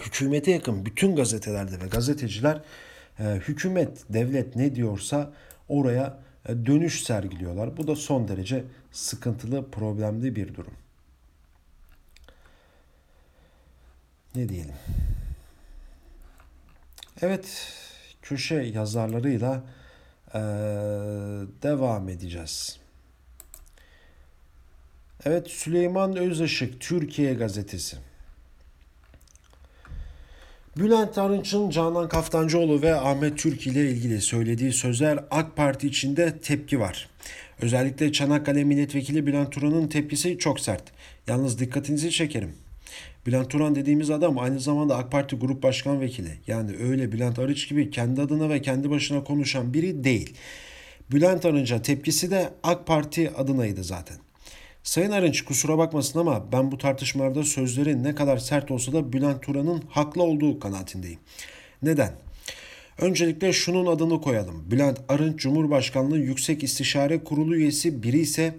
hükümete 0.06 0.50
yakın 0.50 0.86
bütün 0.86 1.16
gazetelerde 1.16 1.80
ve 1.80 1.86
gazeteciler 1.86 2.60
e, 3.18 3.24
hükümet, 3.24 4.04
devlet 4.08 4.56
ne 4.56 4.74
diyorsa 4.74 5.32
oraya 5.68 6.18
e, 6.48 6.66
dönüş 6.66 7.02
sergiliyorlar. 7.02 7.76
Bu 7.76 7.86
da 7.86 7.96
son 7.96 8.28
derece 8.28 8.64
sıkıntılı, 8.92 9.70
problemli 9.70 10.36
bir 10.36 10.54
durum. 10.54 10.74
Ne 14.34 14.48
diyelim? 14.48 14.74
Evet, 17.22 17.72
köşe 18.22 18.54
yazarlarıyla 18.54 19.64
e, 20.34 20.40
devam 21.62 22.08
edeceğiz. 22.08 22.80
Evet, 25.24 25.48
Süleyman 25.48 26.16
Özışık, 26.16 26.80
Türkiye 26.80 27.34
Gazetesi. 27.34 28.09
Bülent 30.76 31.18
Arınç'ın 31.18 31.70
Canan 31.70 32.08
Kaftancıoğlu 32.08 32.82
ve 32.82 32.94
Ahmet 32.94 33.38
Türk 33.38 33.66
ile 33.66 33.90
ilgili 33.90 34.20
söylediği 34.20 34.72
sözler 34.72 35.24
AK 35.30 35.56
Parti 35.56 35.86
içinde 35.86 36.38
tepki 36.38 36.80
var. 36.80 37.08
Özellikle 37.62 38.12
Çanakkale 38.12 38.64
Milletvekili 38.64 39.26
Bülent 39.26 39.52
Turan'ın 39.52 39.88
tepkisi 39.88 40.38
çok 40.38 40.60
sert. 40.60 40.82
Yalnız 41.26 41.58
dikkatinizi 41.58 42.10
çekerim. 42.10 42.52
Bülent 43.26 43.50
Turan 43.50 43.74
dediğimiz 43.74 44.10
adam 44.10 44.38
aynı 44.38 44.60
zamanda 44.60 44.96
AK 44.96 45.12
Parti 45.12 45.36
Grup 45.36 45.62
Başkan 45.62 46.00
Vekili. 46.00 46.32
Yani 46.46 46.76
öyle 46.82 47.12
Bülent 47.12 47.38
Arınç 47.38 47.68
gibi 47.68 47.90
kendi 47.90 48.22
adına 48.22 48.48
ve 48.48 48.62
kendi 48.62 48.90
başına 48.90 49.24
konuşan 49.24 49.74
biri 49.74 50.04
değil. 50.04 50.34
Bülent 51.12 51.44
Arınç'a 51.44 51.82
tepkisi 51.82 52.30
de 52.30 52.50
AK 52.62 52.86
Parti 52.86 53.30
adınaydı 53.30 53.84
zaten. 53.84 54.16
Sayın 54.82 55.10
Arınç 55.10 55.42
kusura 55.42 55.78
bakmasın 55.78 56.18
ama 56.18 56.52
ben 56.52 56.72
bu 56.72 56.78
tartışmalarda 56.78 57.44
sözlerin 57.44 58.04
ne 58.04 58.14
kadar 58.14 58.38
sert 58.38 58.70
olsa 58.70 58.92
da 58.92 59.12
Bülent 59.12 59.42
Turan'ın 59.42 59.82
haklı 59.88 60.22
olduğu 60.22 60.60
kanaatindeyim. 60.60 61.18
Neden? 61.82 62.12
Öncelikle 62.98 63.52
şunun 63.52 63.86
adını 63.86 64.20
koyalım. 64.20 64.70
Bülent 64.70 65.00
Arınç 65.08 65.40
Cumhurbaşkanlığı 65.40 66.18
Yüksek 66.18 66.62
İstişare 66.62 67.24
Kurulu 67.24 67.56
üyesi 67.56 68.02
biri 68.02 68.18
ise 68.18 68.54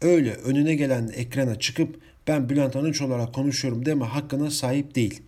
öyle 0.00 0.32
önüne 0.32 0.74
gelen 0.74 1.10
ekrana 1.16 1.58
çıkıp 1.58 2.00
ben 2.28 2.48
Bülent 2.48 2.76
Arınç 2.76 3.02
olarak 3.02 3.34
konuşuyorum 3.34 3.86
deme 3.86 4.04
hakkına 4.04 4.50
sahip 4.50 4.94
değil. 4.94 5.22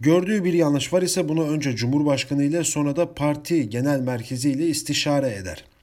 Gördüğü 0.00 0.44
bir 0.44 0.52
yanlış 0.52 0.92
var 0.92 1.02
ise 1.02 1.28
bunu 1.28 1.48
önce 1.48 1.76
Cumhurbaşkanı 1.76 2.44
ile 2.44 2.64
sonra 2.64 2.96
da 2.96 3.14
parti 3.14 3.70
genel 3.70 4.00
merkezi 4.00 4.50
ile 4.50 4.66
istişare 4.66 5.34
eder.'' 5.34 5.75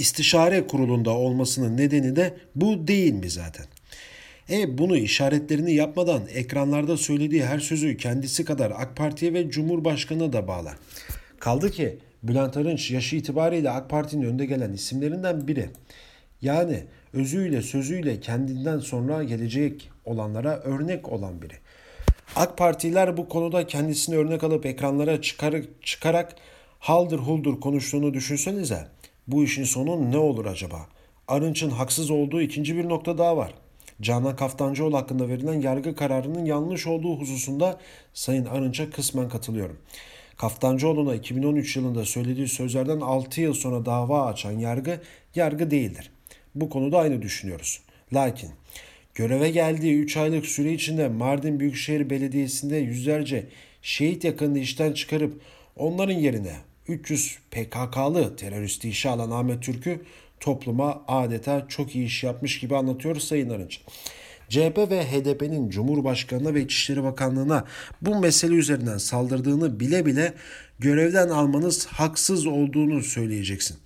İstişare 0.00 0.66
kurulunda 0.66 1.10
olmasının 1.10 1.76
nedeni 1.76 2.16
de 2.16 2.36
bu 2.54 2.88
değil 2.88 3.12
mi 3.12 3.30
zaten? 3.30 3.66
E 4.50 4.78
bunu 4.78 4.96
işaretlerini 4.96 5.74
yapmadan 5.74 6.22
ekranlarda 6.34 6.96
söylediği 6.96 7.44
her 7.44 7.58
sözü 7.58 7.96
kendisi 7.96 8.44
kadar 8.44 8.70
AK 8.70 8.96
Parti'ye 8.96 9.34
ve 9.34 9.50
Cumhurbaşkanı'na 9.50 10.32
da 10.32 10.48
bağlar. 10.48 10.76
Kaldı 11.38 11.70
ki 11.70 11.98
Bülent 12.22 12.56
Arınç 12.56 12.90
yaşı 12.90 13.16
itibariyle 13.16 13.70
AK 13.70 13.90
Parti'nin 13.90 14.22
önde 14.22 14.46
gelen 14.46 14.72
isimlerinden 14.72 15.48
biri. 15.48 15.70
Yani 16.42 16.84
özüyle 17.12 17.62
sözüyle 17.62 18.20
kendinden 18.20 18.78
sonra 18.78 19.24
gelecek 19.24 19.90
olanlara 20.04 20.58
örnek 20.58 21.08
olan 21.12 21.42
biri. 21.42 21.54
AK 22.36 22.58
Partiler 22.58 23.16
bu 23.16 23.28
konuda 23.28 23.66
kendisini 23.66 24.16
örnek 24.16 24.44
alıp 24.44 24.66
ekranlara 24.66 25.22
çıkar, 25.22 25.54
çıkarak 25.82 26.34
haldır 26.78 27.18
huldur 27.18 27.60
konuştuğunu 27.60 28.14
düşünsenize. 28.14 28.86
Bu 29.32 29.44
işin 29.44 29.64
sonu 29.64 30.10
ne 30.10 30.18
olur 30.18 30.46
acaba? 30.46 30.86
Arınç'ın 31.28 31.70
haksız 31.70 32.10
olduğu 32.10 32.40
ikinci 32.42 32.76
bir 32.76 32.88
nokta 32.88 33.18
daha 33.18 33.36
var. 33.36 33.54
Canan 34.00 34.36
Kaftancıoğlu 34.36 34.96
hakkında 34.96 35.28
verilen 35.28 35.60
yargı 35.60 35.96
kararının 35.96 36.44
yanlış 36.44 36.86
olduğu 36.86 37.16
hususunda 37.16 37.80
Sayın 38.14 38.44
Arınç'a 38.44 38.90
kısmen 38.90 39.28
katılıyorum. 39.28 39.78
Kaftancıoğlu'na 40.36 41.14
2013 41.14 41.76
yılında 41.76 42.04
söylediği 42.04 42.48
sözlerden 42.48 43.00
6 43.00 43.40
yıl 43.40 43.54
sonra 43.54 43.86
dava 43.86 44.26
açan 44.26 44.52
yargı, 44.52 45.00
yargı 45.34 45.70
değildir. 45.70 46.10
Bu 46.54 46.70
konuda 46.70 46.98
aynı 46.98 47.22
düşünüyoruz. 47.22 47.80
Lakin 48.12 48.50
göreve 49.14 49.50
geldiği 49.50 49.94
3 49.94 50.16
aylık 50.16 50.46
süre 50.46 50.72
içinde 50.72 51.08
Mardin 51.08 51.60
Büyükşehir 51.60 52.10
Belediyesi'nde 52.10 52.76
yüzlerce 52.76 53.46
şehit 53.82 54.24
yakınını 54.24 54.58
işten 54.58 54.92
çıkarıp 54.92 55.40
onların 55.76 56.14
yerine 56.14 56.69
300 56.90 57.38
PKK'lı 57.50 58.36
teröristi 58.36 58.88
işe 58.88 59.08
alan 59.08 59.30
Ahmet 59.30 59.62
Türk'ü 59.62 60.00
topluma 60.40 61.02
adeta 61.08 61.66
çok 61.68 61.96
iyi 61.96 62.06
iş 62.06 62.24
yapmış 62.24 62.60
gibi 62.60 62.76
anlatıyor 62.76 63.16
Sayın 63.16 63.50
Arınç. 63.50 63.80
CHP 64.48 64.78
ve 64.78 65.04
HDP'nin 65.04 65.70
Cumhurbaşkanı'na 65.70 66.54
ve 66.54 66.62
İçişleri 66.62 67.02
Bakanlığı'na 67.02 67.64
bu 68.02 68.20
mesele 68.20 68.54
üzerinden 68.54 68.98
saldırdığını 68.98 69.80
bile 69.80 70.06
bile 70.06 70.34
görevden 70.78 71.28
almanız 71.28 71.86
haksız 71.86 72.46
olduğunu 72.46 73.02
söyleyeceksin. 73.02 73.76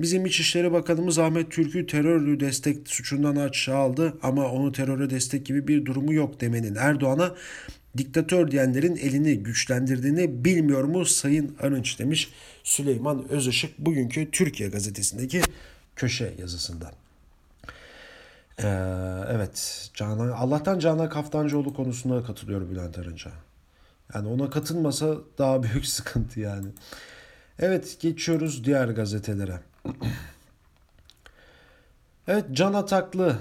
Bizim 0.00 0.26
İçişleri 0.26 0.72
Bakanımız 0.72 1.18
Ahmet 1.18 1.50
Türk'ü 1.50 1.86
terörlü 1.86 2.40
destek 2.40 2.88
suçundan 2.88 3.36
aşağı 3.36 3.76
aldı 3.76 4.18
ama 4.22 4.50
onu 4.50 4.72
teröre 4.72 5.10
destek 5.10 5.46
gibi 5.46 5.68
bir 5.68 5.84
durumu 5.84 6.12
yok 6.12 6.40
demenin 6.40 6.74
Erdoğan'a 6.74 7.34
diktatör 7.98 8.50
diyenlerin 8.50 8.96
elini 8.96 9.38
güçlendirdiğini 9.38 10.44
bilmiyor 10.44 10.84
mu 10.84 11.06
Sayın 11.06 11.56
Arınç 11.60 11.98
demiş 11.98 12.32
Süleyman 12.64 13.28
Özışık 13.28 13.78
bugünkü 13.78 14.30
Türkiye 14.30 14.68
gazetesindeki 14.68 15.42
köşe 15.96 16.34
yazısında. 16.38 16.90
Ee, 18.58 18.66
evet 19.30 19.88
Canan 19.94 20.28
Allah'tan 20.28 20.78
Canan 20.78 21.08
Kaftancıoğlu 21.08 21.74
konusunda 21.74 22.24
katılıyor 22.24 22.70
Bülent 22.70 22.98
Arınç'a. 22.98 23.30
Yani 24.14 24.28
ona 24.28 24.50
katılmasa 24.50 25.14
daha 25.38 25.62
büyük 25.62 25.86
sıkıntı 25.96 26.40
yani. 26.40 26.66
Evet 27.58 27.96
geçiyoruz 28.00 28.64
diğer 28.64 28.88
gazetelere. 28.88 29.60
evet 32.28 32.44
Can 32.52 32.74
Ataklı 32.74 33.38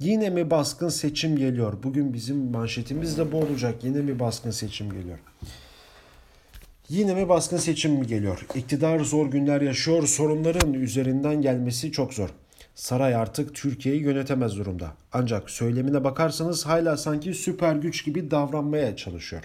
yine 0.00 0.30
mi 0.30 0.50
baskın 0.50 0.88
seçim 0.88 1.36
geliyor? 1.36 1.82
Bugün 1.82 2.14
bizim 2.14 2.50
manşetimiz 2.50 3.18
de 3.18 3.32
bu 3.32 3.36
olacak. 3.36 3.74
Yine 3.84 4.00
mi 4.00 4.18
baskın 4.18 4.50
seçim 4.50 4.92
geliyor? 4.92 5.18
Yine 6.88 7.14
mi 7.14 7.28
baskın 7.28 7.56
seçim 7.56 7.92
mi 7.92 8.06
geliyor? 8.06 8.46
İktidar 8.54 9.00
zor 9.00 9.26
günler 9.26 9.60
yaşıyor. 9.60 10.06
Sorunların 10.06 10.72
üzerinden 10.72 11.42
gelmesi 11.42 11.92
çok 11.92 12.14
zor. 12.14 12.28
Saray 12.74 13.14
artık 13.14 13.54
Türkiye'yi 13.54 14.02
yönetemez 14.02 14.56
durumda. 14.56 14.92
Ancak 15.12 15.50
söylemine 15.50 16.04
bakarsanız 16.04 16.66
hala 16.66 16.96
sanki 16.96 17.34
süper 17.34 17.76
güç 17.76 18.04
gibi 18.04 18.30
davranmaya 18.30 18.96
çalışıyor. 18.96 19.42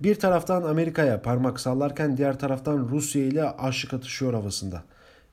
Bir 0.00 0.14
taraftan 0.14 0.62
Amerika'ya 0.62 1.22
parmak 1.22 1.60
sallarken 1.60 2.16
diğer 2.16 2.38
taraftan 2.38 2.88
Rusya 2.90 3.22
ile 3.22 3.50
aşık 3.50 3.94
atışıyor 3.94 4.34
havasında. 4.34 4.82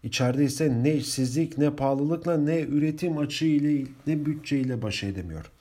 İçeride 0.03 0.43
ise 0.43 0.83
ne 0.83 0.95
işsizlik 0.95 1.57
ne 1.57 1.75
pahalılıkla 1.75 2.37
ne 2.37 2.61
üretim 2.61 3.17
açığı 3.17 3.45
ile 3.45 3.87
ne 4.07 4.25
bütçe 4.25 4.59
ile 4.59 4.81
baş 4.81 5.03
edemiyor. 5.03 5.51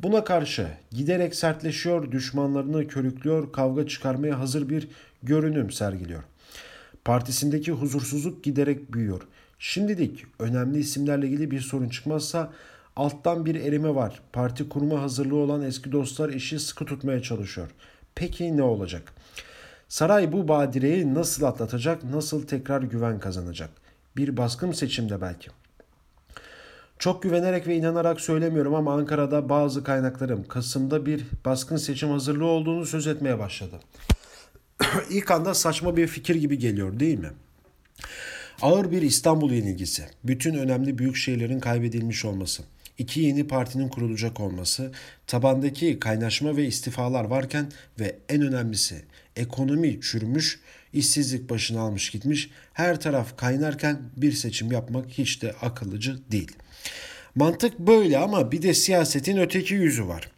Buna 0.00 0.24
karşı 0.24 0.68
giderek 0.90 1.34
sertleşiyor, 1.34 2.12
düşmanlarını 2.12 2.88
körüklüyor, 2.88 3.52
kavga 3.52 3.86
çıkarmaya 3.86 4.38
hazır 4.38 4.68
bir 4.68 4.88
görünüm 5.22 5.70
sergiliyor. 5.70 6.22
Partisindeki 7.04 7.72
huzursuzluk 7.72 8.44
giderek 8.44 8.92
büyüyor. 8.92 9.22
Şimdilik 9.58 10.24
önemli 10.38 10.78
isimlerle 10.78 11.26
ilgili 11.26 11.50
bir 11.50 11.60
sorun 11.60 11.88
çıkmazsa 11.88 12.52
alttan 12.96 13.46
bir 13.46 13.54
erime 13.54 13.94
var. 13.94 14.20
Parti 14.32 14.68
kurma 14.68 15.02
hazırlığı 15.02 15.36
olan 15.36 15.62
eski 15.62 15.92
dostlar 15.92 16.28
işi 16.28 16.58
sıkı 16.58 16.84
tutmaya 16.84 17.22
çalışıyor. 17.22 17.68
Peki 18.14 18.56
ne 18.56 18.62
olacak? 18.62 19.12
Saray 19.88 20.32
bu 20.32 20.48
badireyi 20.48 21.14
nasıl 21.14 21.42
atlatacak, 21.42 22.04
nasıl 22.04 22.46
tekrar 22.46 22.82
güven 22.82 23.20
kazanacak? 23.20 23.70
Bir 24.16 24.36
baskın 24.36 24.72
seçimde 24.72 25.20
belki. 25.20 25.50
Çok 26.98 27.22
güvenerek 27.22 27.66
ve 27.66 27.76
inanarak 27.76 28.20
söylemiyorum 28.20 28.74
ama 28.74 28.94
Ankara'da 28.94 29.48
bazı 29.48 29.84
kaynaklarım 29.84 30.48
Kasım'da 30.48 31.06
bir 31.06 31.24
baskın 31.44 31.76
seçim 31.76 32.10
hazırlığı 32.10 32.46
olduğunu 32.46 32.86
söz 32.86 33.06
etmeye 33.06 33.38
başladı. 33.38 33.80
İlk 35.10 35.30
anda 35.30 35.54
saçma 35.54 35.96
bir 35.96 36.06
fikir 36.06 36.34
gibi 36.34 36.58
geliyor 36.58 37.00
değil 37.00 37.18
mi? 37.18 37.30
Ağır 38.62 38.90
bir 38.90 39.02
İstanbul 39.02 39.50
yenilgisi, 39.50 40.06
bütün 40.24 40.54
önemli 40.54 40.98
büyük 40.98 41.16
şehirlerin 41.16 41.60
kaybedilmiş 41.60 42.24
olması, 42.24 42.62
iki 42.98 43.20
yeni 43.20 43.46
partinin 43.46 43.88
kurulacak 43.88 44.40
olması, 44.40 44.92
tabandaki 45.26 46.00
kaynaşma 46.00 46.56
ve 46.56 46.64
istifalar 46.64 47.24
varken 47.24 47.66
ve 48.00 48.18
en 48.28 48.42
önemlisi 48.42 49.02
ekonomi 49.38 50.00
çürümüş, 50.00 50.60
işsizlik 50.92 51.50
başını 51.50 51.80
almış 51.80 52.10
gitmiş, 52.10 52.50
her 52.72 53.00
taraf 53.00 53.36
kaynarken 53.36 54.02
bir 54.16 54.32
seçim 54.32 54.72
yapmak 54.72 55.08
hiç 55.08 55.42
de 55.42 55.52
akıllıcı 55.52 56.18
değil. 56.30 56.52
Mantık 57.34 57.78
böyle 57.78 58.18
ama 58.18 58.52
bir 58.52 58.62
de 58.62 58.74
siyasetin 58.74 59.36
öteki 59.36 59.74
yüzü 59.74 60.08
var. 60.08 60.30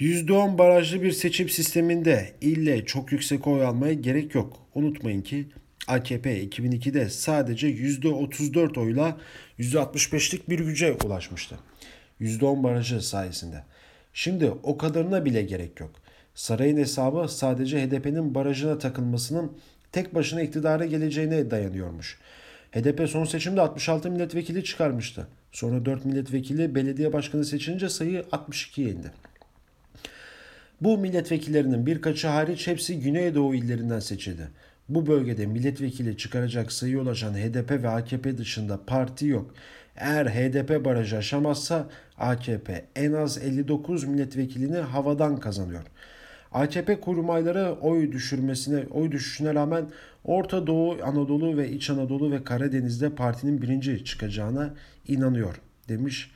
%10 0.00 0.58
barajlı 0.58 1.02
bir 1.02 1.12
seçim 1.12 1.48
sisteminde 1.48 2.32
ille 2.40 2.84
çok 2.84 3.12
yüksek 3.12 3.46
oy 3.46 3.64
almaya 3.64 3.94
gerek 3.94 4.34
yok. 4.34 4.56
Unutmayın 4.74 5.22
ki 5.22 5.48
AKP 5.86 6.44
2002'de 6.44 7.10
sadece 7.10 7.68
%34 7.68 8.80
oyla 8.80 9.18
%65'lik 9.58 10.50
bir 10.50 10.58
güce 10.58 10.92
ulaşmıştı. 11.04 11.58
%10 12.20 12.62
barajı 12.62 13.02
sayesinde. 13.02 13.64
Şimdi 14.12 14.50
o 14.50 14.78
kadarına 14.78 15.24
bile 15.24 15.42
gerek 15.42 15.80
yok. 15.80 15.90
Sarayın 16.36 16.76
hesabı 16.76 17.28
sadece 17.28 17.86
HDP'nin 17.86 18.34
barajına 18.34 18.78
takılmasının 18.78 19.52
tek 19.92 20.14
başına 20.14 20.42
iktidara 20.42 20.86
geleceğine 20.86 21.50
dayanıyormuş. 21.50 22.18
HDP 22.72 23.08
son 23.08 23.24
seçimde 23.24 23.60
66 23.60 24.10
milletvekili 24.10 24.64
çıkarmıştı. 24.64 25.26
Sonra 25.52 25.84
4 25.84 26.04
milletvekili 26.04 26.74
belediye 26.74 27.12
başkanı 27.12 27.44
seçilince 27.44 27.88
sayı 27.88 28.20
62'ye 28.20 28.90
indi. 28.90 29.12
Bu 30.80 30.98
milletvekillerinin 30.98 31.86
birkaçı 31.86 32.28
hariç 32.28 32.66
hepsi 32.66 33.00
Güneydoğu 33.00 33.54
illerinden 33.54 34.00
seçildi. 34.00 34.48
Bu 34.88 35.06
bölgede 35.06 35.46
milletvekili 35.46 36.16
çıkaracak 36.16 36.72
sayı 36.72 37.00
ulaşan 37.00 37.34
HDP 37.34 37.70
ve 37.70 37.88
AKP 37.88 38.38
dışında 38.38 38.80
parti 38.86 39.26
yok. 39.26 39.54
Eğer 39.96 40.26
HDP 40.26 40.84
barajı 40.84 41.16
aşamazsa 41.16 41.88
AKP 42.18 42.84
en 42.96 43.12
az 43.12 43.38
59 43.38 44.04
milletvekilini 44.04 44.76
havadan 44.76 45.40
kazanıyor. 45.40 45.82
AKP 46.56 47.00
kurmayları 47.00 47.76
oy 47.80 48.12
düşürmesine, 48.12 48.84
oy 48.90 49.12
düşüşüne 49.12 49.54
rağmen 49.54 49.86
Orta 50.24 50.66
Doğu, 50.66 50.98
Anadolu 51.04 51.56
ve 51.56 51.70
İç 51.70 51.90
Anadolu 51.90 52.30
ve 52.30 52.44
Karadeniz'de 52.44 53.10
partinin 53.10 53.62
birinci 53.62 54.04
çıkacağına 54.04 54.74
inanıyor 55.08 55.60
demiş. 55.88 56.30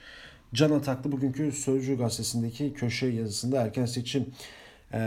Can 0.54 0.70
Ataklı 0.70 1.12
bugünkü 1.12 1.52
Sözcü 1.52 1.98
gazetesindeki 1.98 2.72
köşe 2.72 3.06
yazısında 3.06 3.62
erken 3.62 3.86
seçim 3.86 4.26
e, 4.92 4.98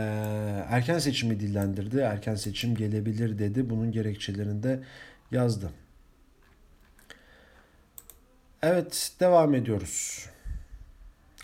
erken 0.69 0.99
seçimi 0.99 1.39
dillendirdi. 1.39 1.99
Erken 1.99 2.35
seçim 2.35 2.75
gelebilir 2.75 3.39
dedi. 3.39 3.69
Bunun 3.69 3.91
gerekçelerini 3.91 4.63
de 4.63 4.79
yazdı. 5.31 5.69
Evet 8.61 9.11
devam 9.19 9.55
ediyoruz. 9.55 10.25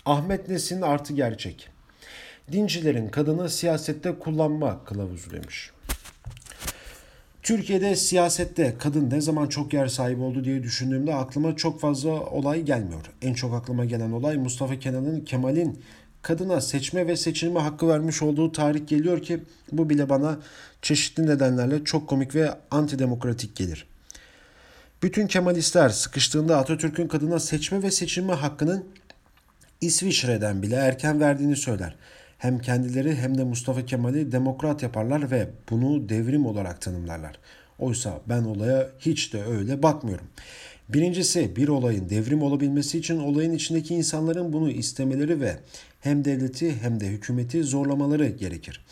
Ahmet 0.04 0.48
Nesin 0.48 0.82
artı 0.82 1.14
gerçek. 1.14 1.69
Dincilerin 2.52 3.08
kadını 3.08 3.50
siyasette 3.50 4.18
kullanma 4.18 4.84
kılavuzu 4.84 5.30
demiş. 5.30 5.70
Türkiye'de 7.42 7.96
siyasette 7.96 8.76
kadın 8.78 9.10
ne 9.10 9.20
zaman 9.20 9.46
çok 9.46 9.72
yer 9.72 9.86
sahibi 9.86 10.22
oldu 10.22 10.44
diye 10.44 10.62
düşündüğümde 10.62 11.14
aklıma 11.14 11.56
çok 11.56 11.80
fazla 11.80 12.10
olay 12.10 12.62
gelmiyor. 12.62 13.10
En 13.22 13.34
çok 13.34 13.54
aklıma 13.54 13.84
gelen 13.84 14.12
olay 14.12 14.36
Mustafa 14.36 14.78
Kemal'in 14.78 15.20
Kemal'in 15.20 15.82
kadına 16.22 16.60
seçme 16.60 17.06
ve 17.06 17.16
seçilme 17.16 17.60
hakkı 17.60 17.88
vermiş 17.88 18.22
olduğu 18.22 18.52
tarih 18.52 18.86
geliyor 18.86 19.22
ki 19.22 19.40
bu 19.72 19.90
bile 19.90 20.08
bana 20.08 20.38
çeşitli 20.82 21.26
nedenlerle 21.26 21.84
çok 21.84 22.08
komik 22.08 22.34
ve 22.34 22.50
antidemokratik 22.70 23.56
gelir. 23.56 23.86
Bütün 25.02 25.26
Kemalistler 25.26 25.88
sıkıştığında 25.88 26.58
Atatürk'ün 26.58 27.08
kadına 27.08 27.38
seçme 27.38 27.82
ve 27.82 27.90
seçilme 27.90 28.32
hakkının 28.32 28.84
İsviçre'den 29.80 30.62
bile 30.62 30.74
erken 30.74 31.20
verdiğini 31.20 31.56
söyler. 31.56 31.96
Hem 32.40 32.58
kendileri 32.58 33.16
hem 33.16 33.38
de 33.38 33.44
Mustafa 33.44 33.86
Kemal'i 33.86 34.32
demokrat 34.32 34.82
yaparlar 34.82 35.30
ve 35.30 35.48
bunu 35.70 36.08
devrim 36.08 36.46
olarak 36.46 36.80
tanımlarlar. 36.80 37.38
Oysa 37.78 38.20
ben 38.28 38.42
olaya 38.42 38.90
hiç 38.98 39.32
de 39.32 39.44
öyle 39.44 39.82
bakmıyorum. 39.82 40.26
Birincisi 40.88 41.56
bir 41.56 41.68
olayın 41.68 42.08
devrim 42.08 42.42
olabilmesi 42.42 42.98
için 42.98 43.18
olayın 43.18 43.52
içindeki 43.52 43.94
insanların 43.94 44.52
bunu 44.52 44.70
istemeleri 44.70 45.40
ve 45.40 45.56
hem 46.00 46.24
devleti 46.24 46.74
hem 46.82 47.00
de 47.00 47.06
hükümeti 47.06 47.64
zorlamaları 47.64 48.28
gerekir. 48.28 48.84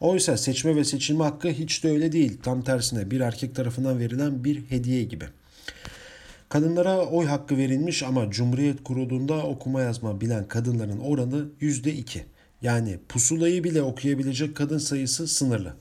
Oysa 0.00 0.36
seçme 0.36 0.76
ve 0.76 0.84
seçilme 0.84 1.24
hakkı 1.24 1.48
hiç 1.48 1.84
de 1.84 1.90
öyle 1.90 2.12
değil. 2.12 2.38
Tam 2.42 2.62
tersine 2.62 3.10
bir 3.10 3.20
erkek 3.20 3.54
tarafından 3.54 3.98
verilen 3.98 4.44
bir 4.44 4.70
hediye 4.70 5.02
gibi. 5.02 5.24
Kadınlara 6.48 7.06
oy 7.06 7.26
hakkı 7.26 7.56
verilmiş 7.56 8.02
ama 8.02 8.30
Cumhuriyet 8.30 8.84
kurulduğunda 8.84 9.46
okuma 9.46 9.80
yazma 9.80 10.20
bilen 10.20 10.48
kadınların 10.48 11.00
oranı 11.00 11.46
yüzde 11.60 11.92
iki. 11.92 12.33
Yani 12.64 12.98
pusulayı 13.08 13.64
bile 13.64 13.82
okuyabilecek 13.82 14.56
kadın 14.56 14.78
sayısı 14.78 15.28
sınırlı. 15.28 15.74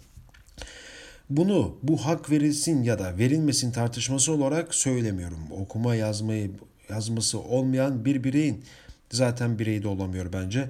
Bunu 1.30 1.78
bu 1.84 2.06
hak 2.06 2.32
verilsin 2.32 2.84
ya 2.84 3.00
da 3.00 3.18
verilmesin 3.18 3.72
tartışması 3.72 4.32
olarak 4.32 4.76
söylemiyorum. 4.76 5.40
Okuma 5.52 5.96
yazmayı 5.96 6.52
yazması 6.90 7.40
olmayan 7.40 8.06
bir 8.06 8.24
bireyin 8.24 8.64
zaten 9.12 9.60
birey 9.60 9.84
de 9.84 9.88
olamıyor 9.88 10.34
bence. 10.34 10.70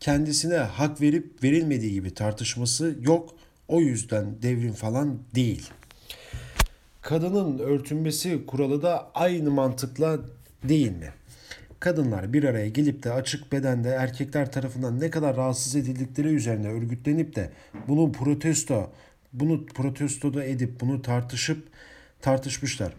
Kendisine 0.00 0.56
hak 0.56 1.00
verip 1.00 1.42
verilmediği 1.42 1.92
gibi 1.92 2.14
tartışması 2.14 2.96
yok. 3.00 3.34
O 3.68 3.80
yüzden 3.80 4.42
devrim 4.42 4.72
falan 4.72 5.18
değil. 5.34 5.70
Kadının 7.02 7.58
örtünmesi 7.58 8.46
kuralı 8.46 8.82
da 8.82 9.10
aynı 9.14 9.50
mantıkla 9.50 10.18
değil 10.64 10.92
mi? 10.92 11.12
Kadınlar 11.82 12.32
bir 12.32 12.44
araya 12.44 12.68
gelip 12.68 13.02
de 13.02 13.12
açık 13.12 13.52
bedende 13.52 13.88
erkekler 13.88 14.52
tarafından 14.52 15.00
ne 15.00 15.10
kadar 15.10 15.36
rahatsız 15.36 15.76
edildikleri 15.76 16.28
üzerine 16.28 16.68
örgütlenip 16.68 17.36
de 17.36 17.50
bunu 17.88 18.12
protesto 18.12 18.90
bunu 19.32 19.66
protesto 19.66 20.34
da 20.34 20.44
edip 20.44 20.80
bunu 20.80 21.02
tartışıp 21.02 21.68
tartışmışlar. 22.20 22.92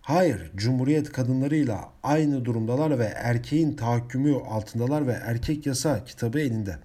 Hayır, 0.00 0.50
Cumhuriyet 0.56 1.12
kadınlarıyla 1.12 1.88
aynı 2.02 2.44
durumdalar 2.44 2.98
ve 2.98 3.04
erkeğin 3.04 3.76
tahakkümü 3.76 4.34
altındalar 4.34 5.06
ve 5.06 5.12
erkek 5.12 5.66
yasa 5.66 6.04
kitabı 6.04 6.40
elinde. 6.40 6.78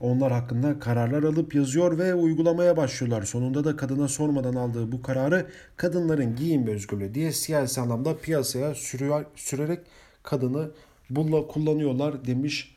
Onlar 0.00 0.32
hakkında 0.32 0.78
kararlar 0.78 1.22
alıp 1.22 1.54
yazıyor 1.54 1.98
ve 1.98 2.14
uygulamaya 2.14 2.76
başlıyorlar. 2.76 3.22
Sonunda 3.22 3.64
da 3.64 3.76
kadına 3.76 4.08
sormadan 4.08 4.54
aldığı 4.54 4.92
bu 4.92 5.02
kararı 5.02 5.46
kadınların 5.76 6.36
giyim 6.36 6.66
özgürlüğü 6.66 7.14
diye 7.14 7.32
siyasi 7.32 7.80
anlamda 7.80 8.16
piyasaya 8.16 8.74
sürüyor, 8.74 9.24
sürerek 9.36 9.80
kadını 10.22 10.70
bulla 11.10 11.46
kullanıyorlar 11.46 12.26
demiş 12.26 12.74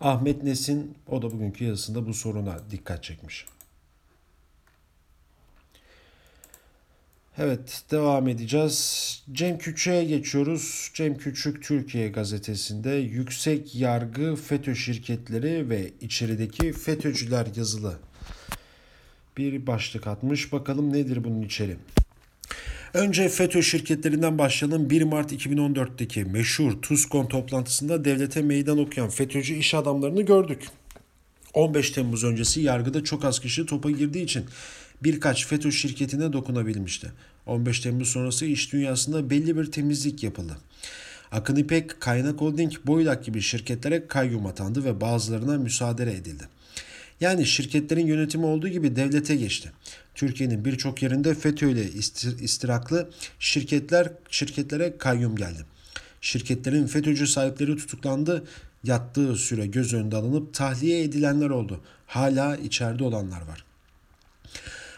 Ahmet 0.00 0.42
Nesin. 0.42 0.94
O 1.08 1.22
da 1.22 1.30
bugünkü 1.30 1.64
yazısında 1.64 2.06
bu 2.06 2.14
soruna 2.14 2.58
dikkat 2.70 3.04
çekmiş. 3.04 3.46
Evet 7.38 7.82
devam 7.90 8.28
edeceğiz. 8.28 9.22
Cem 9.32 9.58
Küçük'e 9.58 10.04
geçiyoruz. 10.04 10.90
Cem 10.94 11.18
Küçük 11.18 11.62
Türkiye 11.62 12.08
gazetesinde 12.08 12.90
yüksek 12.90 13.74
yargı 13.74 14.36
FETÖ 14.36 14.74
şirketleri 14.74 15.70
ve 15.70 15.92
içerideki 16.00 16.72
FETÖ'cüler 16.72 17.46
yazılı 17.56 17.98
bir 19.36 19.66
başlık 19.66 20.06
atmış. 20.06 20.52
Bakalım 20.52 20.92
nedir 20.92 21.24
bunun 21.24 21.42
içeri. 21.42 21.76
Önce 22.94 23.28
FETÖ 23.28 23.62
şirketlerinden 23.62 24.38
başlayalım. 24.38 24.90
1 24.90 25.02
Mart 25.02 25.32
2014'teki 25.32 26.24
meşhur 26.24 26.82
TUSKON 26.82 27.26
toplantısında 27.26 28.04
devlete 28.04 28.42
meydan 28.42 28.78
okuyan 28.78 29.08
FETÖ'cü 29.08 29.54
iş 29.54 29.74
adamlarını 29.74 30.22
gördük. 30.22 30.62
15 31.54 31.90
Temmuz 31.90 32.24
öncesi 32.24 32.60
yargıda 32.60 33.04
çok 33.04 33.24
az 33.24 33.40
kişi 33.40 33.66
topa 33.66 33.90
girdiği 33.90 34.24
için 34.24 34.44
birkaç 35.02 35.46
FETÖ 35.46 35.72
şirketine 35.72 36.32
dokunabilmişti. 36.32 37.12
15 37.46 37.80
Temmuz 37.80 38.08
sonrası 38.08 38.46
iş 38.46 38.72
dünyasında 38.72 39.30
belli 39.30 39.56
bir 39.56 39.72
temizlik 39.72 40.22
yapıldı. 40.22 40.58
Akın 41.32 41.56
İpek, 41.56 42.00
Kaynak 42.00 42.40
Holding, 42.40 42.72
Boydak 42.86 43.24
gibi 43.24 43.42
şirketlere 43.42 44.06
kayyum 44.06 44.46
atandı 44.46 44.84
ve 44.84 45.00
bazılarına 45.00 45.58
müsaade 45.58 46.02
edildi. 46.02 46.44
Yani 47.20 47.46
şirketlerin 47.46 48.06
yönetimi 48.06 48.46
olduğu 48.46 48.68
gibi 48.68 48.96
devlete 48.96 49.36
geçti. 49.36 49.72
Türkiye'nin 50.18 50.64
birçok 50.64 51.02
yerinde 51.02 51.34
FETÖ 51.34 51.70
ile 51.70 51.90
istiraklı 52.40 53.10
şirketler 53.38 54.12
şirketlere 54.30 54.98
kayyum 54.98 55.36
geldi. 55.36 55.58
Şirketlerin 56.20 56.86
FETÖ'cü 56.86 57.26
sahipleri 57.26 57.76
tutuklandı, 57.76 58.44
yattığı 58.84 59.36
süre 59.36 59.66
göz 59.66 59.94
önünde 59.94 60.16
alınıp 60.16 60.54
tahliye 60.54 61.02
edilenler 61.02 61.50
oldu. 61.50 61.80
Hala 62.06 62.56
içeride 62.56 63.04
olanlar 63.04 63.42
var. 63.42 63.64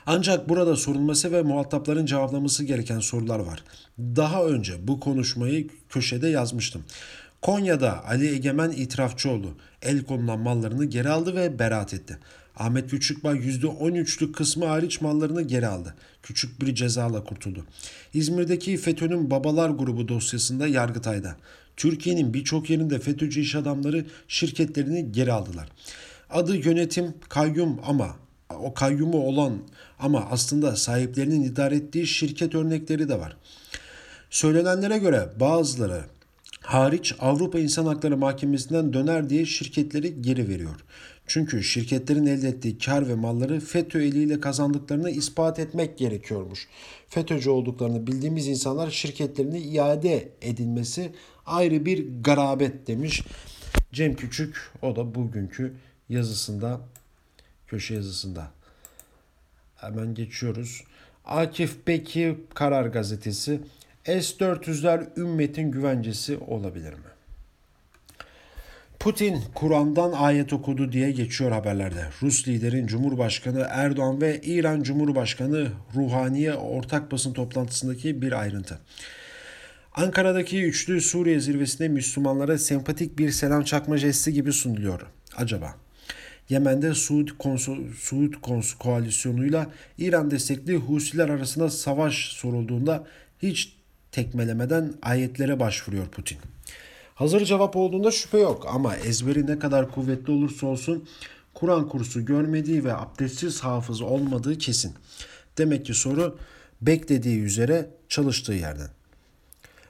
Ancak 0.07 0.49
burada 0.49 0.77
sorulması 0.77 1.33
ve 1.33 1.43
muhatapların 1.43 2.07
cevaplaması 2.07 2.65
gereken 2.65 3.01
sorular 3.01 3.39
var. 3.39 3.65
Daha 3.99 4.45
önce 4.45 4.89
bu 4.89 5.01
konuşmayı 5.01 5.69
köşede 5.89 6.29
yazmıştım. 6.29 6.85
Konya'da 7.43 8.05
Ali 8.05 8.35
Egemen 8.35 8.71
itirafçı 8.71 9.31
oldu. 9.31 9.57
El 9.83 10.05
konulan 10.05 10.39
mallarını 10.39 10.85
geri 10.85 11.09
aldı 11.09 11.37
ve 11.37 11.59
beraat 11.59 11.95
etti. 11.95 12.19
Ahmet 12.61 12.91
Küçükbay 12.91 13.39
%13'lük 13.39 14.33
kısmı 14.33 14.67
hariç 14.67 15.01
mallarını 15.01 15.43
geri 15.43 15.67
aldı. 15.67 15.95
Küçük 16.23 16.61
bir 16.61 16.75
cezayla 16.75 17.25
kurtuldu. 17.25 17.65
İzmir'deki 18.15 18.77
FETÖ'nün 18.77 19.31
Babalar 19.31 19.71
grubu 19.71 20.09
dosyasında 20.09 20.67
Yargıtay'da. 20.67 21.37
Türkiye'nin 21.77 22.35
birçok 22.35 22.71
yerinde 22.71 22.99
FETÖ'cü 22.99 23.41
iş 23.41 23.55
adamları 23.55 24.05
şirketlerini 24.29 25.13
geri 25.13 25.33
aldılar. 25.33 25.69
Adı 26.31 26.57
yönetim 26.57 27.15
kayyum 27.29 27.81
ama 27.87 28.17
o 28.59 28.75
kayyumu 28.75 29.27
olan 29.27 29.59
ama 29.99 30.29
aslında 30.31 30.77
sahiplerinin 30.77 31.43
idare 31.43 31.77
ettiği 31.77 32.07
şirket 32.07 32.55
örnekleri 32.55 33.09
de 33.09 33.19
var. 33.19 33.37
Söylenenlere 34.31 34.99
göre 34.99 35.29
bazıları 35.41 36.05
hariç 36.61 37.15
Avrupa 37.21 37.59
İnsan 37.59 37.87
Hakları 37.87 38.17
Mahkemesi'nden 38.17 38.93
döner 38.93 39.31
diye 39.31 39.47
şirketleri 39.47 40.23
geri 40.23 40.49
veriyor. 40.49 40.77
Çünkü 41.33 41.63
şirketlerin 41.63 42.27
elde 42.27 42.49
ettiği 42.49 42.79
kar 42.79 43.09
ve 43.09 43.15
malları 43.15 43.61
FETÖ 43.61 44.03
eliyle 44.03 44.41
kazandıklarını 44.41 45.11
ispat 45.11 45.59
etmek 45.59 45.99
gerekiyormuş. 45.99 46.69
FETÖ'cü 47.09 47.51
olduklarını 47.51 48.07
bildiğimiz 48.07 48.49
insanlar 48.49 48.91
şirketlerini 48.91 49.59
iade 49.59 50.29
edilmesi 50.43 51.13
ayrı 51.47 51.87
bir 51.87 52.23
garabet 52.23 52.87
demiş. 52.87 53.23
Cem 53.93 54.17
Küçük 54.17 54.71
o 54.83 54.97
da 54.97 55.15
bugünkü 55.15 55.75
yazısında 56.09 56.81
köşe 57.67 57.95
yazısında. 57.95 58.51
Hemen 59.77 60.15
geçiyoruz. 60.15 60.85
Akif 61.25 61.87
Beki 61.87 62.39
Karar 62.55 62.87
Gazetesi 62.87 63.61
S-400'ler 64.05 65.21
ümmetin 65.21 65.71
güvencesi 65.71 66.39
olabilir 66.39 66.93
mi? 66.93 67.10
Putin 69.01 69.43
Kur'an'dan 69.55 70.13
ayet 70.13 70.53
okudu 70.53 70.93
diye 70.93 71.11
geçiyor 71.11 71.53
haberlerde. 71.53 72.05
Rus 72.23 72.49
liderin 72.49 72.87
Cumhurbaşkanı 72.87 73.67
Erdoğan 73.71 74.21
ve 74.21 74.41
İran 74.41 74.83
Cumhurbaşkanı 74.83 75.69
Ruhaniye 75.95 76.55
ortak 76.55 77.13
basın 77.13 77.33
toplantısındaki 77.33 78.23
bir 78.23 78.33
ayrıntı. 78.33 78.79
Ankara'daki 79.95 80.63
üçlü 80.63 81.01
Suriye 81.01 81.41
zirvesinde 81.41 81.89
Müslümanlara 81.89 82.59
sempatik 82.59 83.19
bir 83.19 83.31
selam 83.31 83.65
çakma 83.65 83.97
jesti 83.97 84.33
gibi 84.33 84.53
sunuluyor. 84.53 85.01
Acaba 85.37 85.75
Yemen'de 86.49 86.95
Suud, 86.95 87.29
Konsu, 87.39 87.79
Suud 87.99 88.35
Konsu 88.43 88.79
koalisyonuyla 88.79 89.67
İran 89.99 90.31
destekli 90.31 90.77
Husiler 90.77 91.29
arasında 91.29 91.71
savaş 91.71 92.15
sorulduğunda 92.15 93.07
hiç 93.43 93.77
tekmelemeden 94.13 94.93
ayetlere 95.03 95.61
başvuruyor 95.61 96.07
Putin. 96.07 96.39
Hazır 97.21 97.45
cevap 97.45 97.77
olduğunda 97.77 98.11
şüphe 98.11 98.39
yok 98.39 98.67
ama 98.69 98.97
ezberi 98.97 99.47
ne 99.47 99.59
kadar 99.59 99.91
kuvvetli 99.91 100.33
olursa 100.33 100.67
olsun 100.67 101.09
Kur'an 101.55 101.89
kursu 101.89 102.25
görmediği 102.25 102.85
ve 102.85 102.95
abdestsiz 102.95 103.61
hafız 103.61 104.01
olmadığı 104.01 104.59
kesin. 104.59 104.95
Demek 105.59 105.87
ki 105.87 105.95
soru 105.95 106.39
beklediği 106.83 107.41
üzere 107.41 107.91
çalıştığı 108.09 108.53
yerden. 108.53 108.89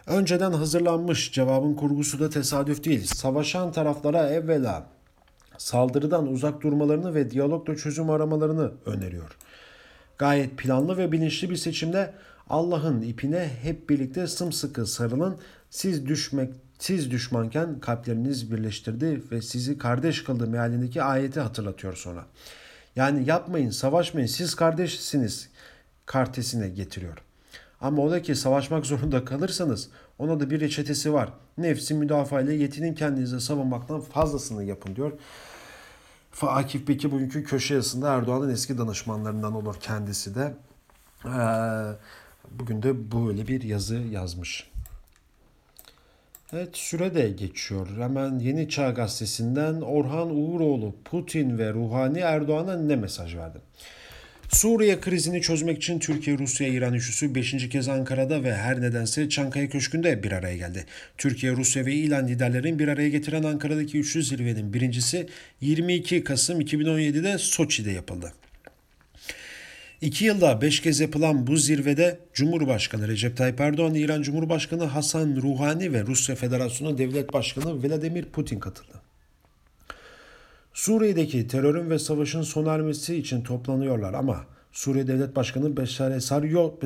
Önceden 0.06 0.52
hazırlanmış 0.52 1.32
cevabın 1.32 1.74
kurgusu 1.74 2.20
da 2.20 2.30
tesadüf 2.30 2.84
değil. 2.84 3.04
Savaşan 3.04 3.72
taraflara 3.72 4.30
evvela 4.30 4.86
saldırıdan 5.58 6.26
uzak 6.26 6.62
durmalarını 6.62 7.14
ve 7.14 7.30
diyalogla 7.30 7.76
çözüm 7.76 8.10
aramalarını 8.10 8.72
öneriyor. 8.86 9.36
Gayet 10.18 10.58
planlı 10.58 10.96
ve 10.96 11.12
bilinçli 11.12 11.50
bir 11.50 11.56
seçimde 11.56 12.14
Allah'ın 12.48 13.02
ipine 13.02 13.50
hep 13.62 13.90
birlikte 13.90 14.26
sımsıkı 14.26 14.86
sarılın. 14.86 15.38
Siz 15.70 16.06
düşmek 16.06 16.54
siz 16.80 17.10
düşmanken 17.10 17.80
kalpleriniz 17.80 18.52
birleştirdi 18.52 19.22
ve 19.32 19.42
sizi 19.42 19.78
kardeş 19.78 20.24
kıldı 20.24 20.46
mealindeki 20.46 21.02
ayeti 21.02 21.40
hatırlatıyor 21.40 21.96
sonra. 21.96 22.26
Yani 22.96 23.28
yapmayın, 23.28 23.70
savaşmayın, 23.70 24.26
siz 24.26 24.54
kardeşsiniz 24.54 25.48
kartesine 26.06 26.68
getiriyor. 26.68 27.18
Ama 27.80 28.02
o 28.02 28.10
da 28.10 28.22
ki 28.22 28.34
savaşmak 28.34 28.86
zorunda 28.86 29.24
kalırsanız 29.24 29.88
ona 30.18 30.40
da 30.40 30.50
bir 30.50 30.60
reçetesi 30.60 31.12
var. 31.12 31.32
Nefsi 31.58 31.94
müdafaa 31.94 32.40
ile 32.40 32.54
yetinin 32.54 32.94
kendinize 32.94 33.40
savunmaktan 33.40 34.00
fazlasını 34.00 34.64
yapın 34.64 34.96
diyor. 34.96 35.12
Akif 36.42 36.88
Beki 36.88 37.10
bugünkü 37.10 37.44
köşe 37.44 37.74
yazısında 37.74 38.14
Erdoğan'ın 38.14 38.50
eski 38.50 38.78
danışmanlarından 38.78 39.54
olur 39.54 39.76
kendisi 39.80 40.34
de. 40.34 40.54
Ee, 41.24 41.30
bugün 42.50 42.82
de 42.82 43.12
böyle 43.12 43.48
bir 43.48 43.62
yazı 43.62 43.94
yazmış. 43.96 44.69
Evet 46.52 46.76
süre 46.76 47.14
de 47.14 47.28
geçiyor. 47.28 47.86
Hemen 47.98 48.38
Yeni 48.38 48.68
Çağ 48.68 48.90
Gazetesi'nden 48.90 49.80
Orhan 49.80 50.36
Uğuroğlu 50.36 50.94
Putin 51.04 51.58
ve 51.58 51.72
Ruhani 51.72 52.18
Erdoğan'a 52.18 52.76
ne 52.76 52.96
mesaj 52.96 53.36
verdi? 53.36 53.58
Suriye 54.48 55.00
krizini 55.00 55.42
çözmek 55.42 55.76
için 55.76 55.98
Türkiye, 55.98 56.38
Rusya, 56.38 56.68
İran 56.68 56.94
üçlüsü 56.94 57.34
5. 57.34 57.68
kez 57.68 57.88
Ankara'da 57.88 58.44
ve 58.44 58.54
her 58.54 58.80
nedense 58.80 59.28
Çankaya 59.28 59.68
Köşkü'nde 59.68 60.22
bir 60.22 60.32
araya 60.32 60.56
geldi. 60.56 60.86
Türkiye, 61.18 61.52
Rusya 61.52 61.86
ve 61.86 61.94
İran 61.94 62.28
liderlerin 62.28 62.78
bir 62.78 62.88
araya 62.88 63.08
getiren 63.08 63.42
Ankara'daki 63.42 63.98
üçlü 63.98 64.22
zirvenin 64.22 64.72
birincisi 64.72 65.28
22 65.60 66.24
Kasım 66.24 66.60
2017'de 66.60 67.38
Soçi'de 67.38 67.90
yapıldı. 67.90 68.32
İki 70.00 70.24
yılda 70.24 70.60
beş 70.60 70.80
kez 70.80 71.00
yapılan 71.00 71.46
bu 71.46 71.56
zirvede 71.56 72.20
Cumhurbaşkanı 72.34 73.08
Recep 73.08 73.36
Tayyip 73.36 73.60
Erdoğan, 73.60 73.94
İran 73.94 74.22
Cumhurbaşkanı 74.22 74.84
Hasan 74.84 75.36
Ruhani 75.36 75.92
ve 75.92 76.06
Rusya 76.06 76.36
Federasyonu 76.36 76.98
Devlet 76.98 77.32
Başkanı 77.32 77.82
Vladimir 77.82 78.24
Putin 78.24 78.60
katıldı. 78.60 79.00
Suriye'deki 80.72 81.48
terörün 81.48 81.90
ve 81.90 81.98
savaşın 81.98 82.42
sona 82.42 82.72
ermesi 82.72 83.16
için 83.16 83.42
toplanıyorlar 83.42 84.14
ama 84.14 84.44
Suriye 84.72 85.06
Devlet 85.06 85.36
Başkanı 85.36 85.76
Beşar 85.76 86.10
Esad 86.10 86.44
yok, 86.44 86.82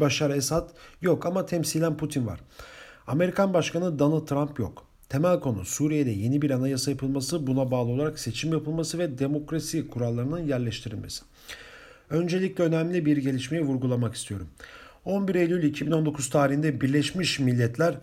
Başar 0.00 0.30
Esad 0.30 0.68
yok 1.02 1.26
ama 1.26 1.46
temsilen 1.46 1.96
Putin 1.96 2.26
var. 2.26 2.40
Amerikan 3.06 3.54
Başkanı 3.54 3.98
Donald 3.98 4.26
Trump 4.26 4.58
yok. 4.58 4.86
Temel 5.08 5.40
konu 5.40 5.64
Suriye'de 5.64 6.10
yeni 6.10 6.42
bir 6.42 6.50
anayasa 6.50 6.90
yapılması, 6.90 7.46
buna 7.46 7.70
bağlı 7.70 7.90
olarak 7.90 8.18
seçim 8.18 8.52
yapılması 8.52 8.98
ve 8.98 9.18
demokrasi 9.18 9.88
kurallarının 9.88 10.46
yerleştirilmesi. 10.46 11.22
Öncelikle 12.10 12.64
önemli 12.64 13.06
bir 13.06 13.16
gelişmeyi 13.16 13.64
vurgulamak 13.64 14.14
istiyorum. 14.14 14.48
11 15.04 15.34
Eylül 15.34 15.62
2019 15.62 16.30
tarihinde 16.30 16.80
Birleşmiş 16.80 17.38
Milletler 17.38 17.94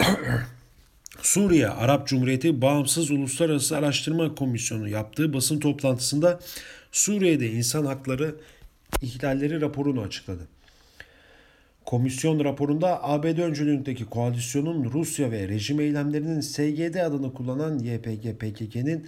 Suriye 1.22 1.68
Arap 1.68 2.08
Cumhuriyeti 2.08 2.62
Bağımsız 2.62 3.10
Uluslararası 3.10 3.76
Araştırma 3.76 4.34
Komisyonu 4.34 4.88
yaptığı 4.88 5.32
basın 5.32 5.60
toplantısında 5.60 6.40
Suriye'de 6.92 7.50
insan 7.50 7.86
hakları 7.86 8.34
ihlalleri 9.02 9.60
raporunu 9.60 10.00
açıkladı. 10.00 10.48
Komisyon 11.84 12.44
raporunda 12.44 13.04
ABD 13.04 13.38
öncülüğündeki 13.38 14.04
koalisyonun 14.04 14.90
Rusya 14.92 15.30
ve 15.30 15.48
rejim 15.48 15.80
eylemlerinin 15.80 16.40
SGD 16.40 16.94
adını 16.94 17.34
kullanan 17.34 17.78
YPG-PKK'nin 17.78 19.06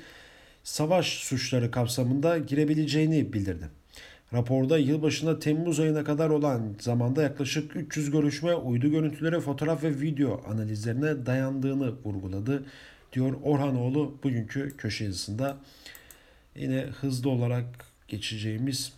savaş 0.64 1.06
suçları 1.06 1.70
kapsamında 1.70 2.38
girebileceğini 2.38 3.32
bildirdi. 3.32 3.68
Raporda 4.34 4.78
yılbaşında 4.78 5.38
Temmuz 5.38 5.80
ayına 5.80 6.04
kadar 6.04 6.30
olan 6.30 6.74
zamanda 6.80 7.22
yaklaşık 7.22 7.76
300 7.76 8.10
görüşme 8.10 8.54
uydu 8.54 8.90
görüntüleri, 8.90 9.40
fotoğraf 9.40 9.82
ve 9.82 10.00
video 10.00 10.42
analizlerine 10.50 11.26
dayandığını 11.26 11.92
vurguladı, 12.04 12.64
diyor 13.12 13.34
Orhanoğlu 13.42 14.18
bugünkü 14.22 14.76
köşe 14.76 15.04
yazısında. 15.04 15.56
Yine 16.56 16.80
hızlı 16.80 17.30
olarak 17.30 17.64
geçeceğimiz 18.08 18.92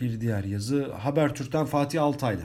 bir 0.00 0.20
diğer 0.20 0.44
yazı 0.44 0.92
Habertürk'ten 0.92 1.66
Fatih 1.66 2.02
Altaylı. 2.02 2.42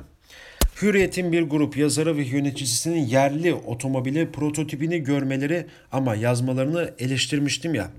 Hürriyet'in 0.82 1.32
bir 1.32 1.42
grup 1.42 1.78
yazarı 1.78 2.18
ve 2.18 2.24
yöneticisinin 2.24 3.06
yerli 3.06 3.54
otomobili 3.54 4.32
prototipini 4.32 5.04
görmeleri 5.04 5.68
ama 5.92 6.16
yazmalarını 6.16 6.94
eleştirmiştim 7.00 7.76
ya 7.76 7.92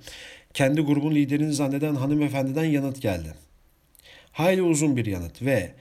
kendi 0.55 0.81
grubun 0.81 1.15
liderini 1.15 1.53
zanneden 1.53 1.95
hanımefendiden 1.95 2.65
yanıt 2.65 3.03
geldi. 3.03 3.35
Hayli 4.33 4.63
uzun 4.63 4.97
bir 4.97 5.07
yanıt 5.07 5.43
ve 5.43 5.73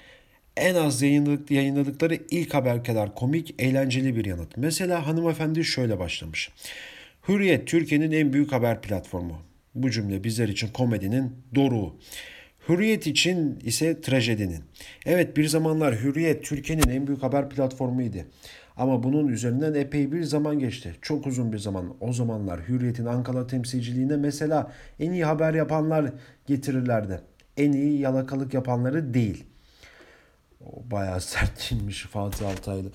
en 0.57 0.75
az 0.75 1.01
yayınladık, 1.01 1.51
yayınladıkları 1.51 2.19
ilk 2.31 2.53
haber 2.53 2.83
kadar 2.83 3.15
komik, 3.15 3.55
eğlenceli 3.59 4.15
bir 4.15 4.25
yanıt. 4.25 4.57
Mesela 4.57 5.07
hanımefendi 5.07 5.63
şöyle 5.63 5.99
başlamış. 5.99 6.49
Hürriyet 7.27 7.67
Türkiye'nin 7.67 8.11
en 8.11 8.33
büyük 8.33 8.51
haber 8.51 8.81
platformu. 8.81 9.41
Bu 9.75 9.91
cümle 9.91 10.23
bizler 10.23 10.47
için 10.47 10.67
komedinin 10.67 11.31
doruğu. 11.55 11.95
Hürriyet 12.69 13.07
için 13.07 13.59
ise 13.63 14.01
trajedinin. 14.01 14.63
Evet 15.05 15.37
bir 15.37 15.45
zamanlar 15.47 15.95
Hürriyet 15.95 16.43
Türkiye'nin 16.43 16.89
en 16.89 17.07
büyük 17.07 17.23
haber 17.23 17.49
platformuydu. 17.49 18.17
Ama 18.77 19.03
bunun 19.03 19.27
üzerinden 19.27 19.73
epey 19.73 20.11
bir 20.11 20.23
zaman 20.23 20.59
geçti. 20.59 20.95
Çok 21.01 21.27
uzun 21.27 21.53
bir 21.53 21.57
zaman. 21.57 21.95
O 21.99 22.13
zamanlar 22.13 22.67
Hürriyet'in 22.67 23.05
Ankara 23.05 23.47
temsilciliğine 23.47 24.17
mesela 24.17 24.71
en 24.99 25.11
iyi 25.11 25.25
haber 25.25 25.53
yapanlar 25.53 26.13
getirirlerdi. 26.47 27.21
En 27.57 27.71
iyi 27.71 27.99
yalakalık 27.99 28.53
yapanları 28.53 29.13
değil. 29.13 29.43
O 30.65 30.91
bayağı 30.91 31.21
sertçinmiş 31.21 32.03
Fatih 32.03 32.49
Altaylı. 32.49 32.89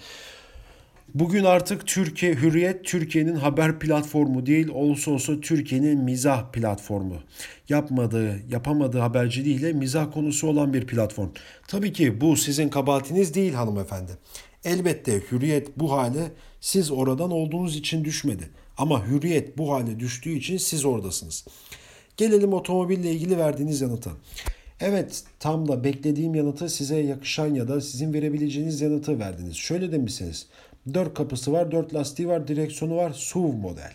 Bugün 1.15 1.45
artık 1.45 1.87
Türkiye 1.87 2.35
Hürriyet 2.35 2.85
Türkiye'nin 2.85 3.35
haber 3.35 3.79
platformu 3.79 4.47
değil 4.47 4.69
olsa 4.69 5.11
olsa 5.11 5.41
Türkiye'nin 5.41 5.99
mizah 5.99 6.53
platformu. 6.53 7.17
Yapmadığı, 7.69 8.41
yapamadığı 8.51 8.99
haberciliğiyle 8.99 9.73
mizah 9.73 10.13
konusu 10.13 10.49
olan 10.49 10.73
bir 10.75 10.87
platform. 10.87 11.29
Tabii 11.69 11.93
ki 11.93 12.21
bu 12.21 12.37
sizin 12.37 12.69
kabahatiniz 12.69 13.35
değil 13.35 13.53
hanımefendi. 13.53 14.13
Elbette 14.69 15.23
hürriyet 15.31 15.79
bu 15.79 15.93
hale 15.93 16.31
siz 16.61 16.91
oradan 16.91 17.31
olduğunuz 17.31 17.77
için 17.77 18.05
düşmedi. 18.05 18.49
Ama 18.79 19.07
hürriyet 19.07 19.59
bu 19.59 19.73
hale 19.73 20.01
düştüğü 20.01 20.31
için 20.31 20.57
siz 20.57 20.85
oradasınız. 20.85 21.45
Gelelim 22.17 22.53
otomobille 22.53 23.13
ilgili 23.13 23.39
verdiğiniz 23.39 23.81
yanıta. 23.81 24.11
Evet 24.81 25.25
tam 25.41 25.69
da 25.69 25.85
beklediğim 25.85 26.35
yanıtı 26.35 26.69
size 26.69 26.97
yakışan 26.97 27.55
ya 27.55 27.69
da 27.69 27.81
sizin 27.81 28.13
verebileceğiniz 28.13 28.81
yanıtı 28.81 29.19
verdiniz. 29.19 29.57
Şöyle 29.57 29.93
demişsiniz. 29.93 30.47
Dört 30.95 31.15
kapısı 31.15 31.53
var, 31.53 31.73
dört 31.73 31.95
lastiği 31.95 32.29
var, 32.29 32.49
direksiyonu 32.49 32.97
var, 32.97 33.13
SUV 33.13 33.53
model. 33.53 33.93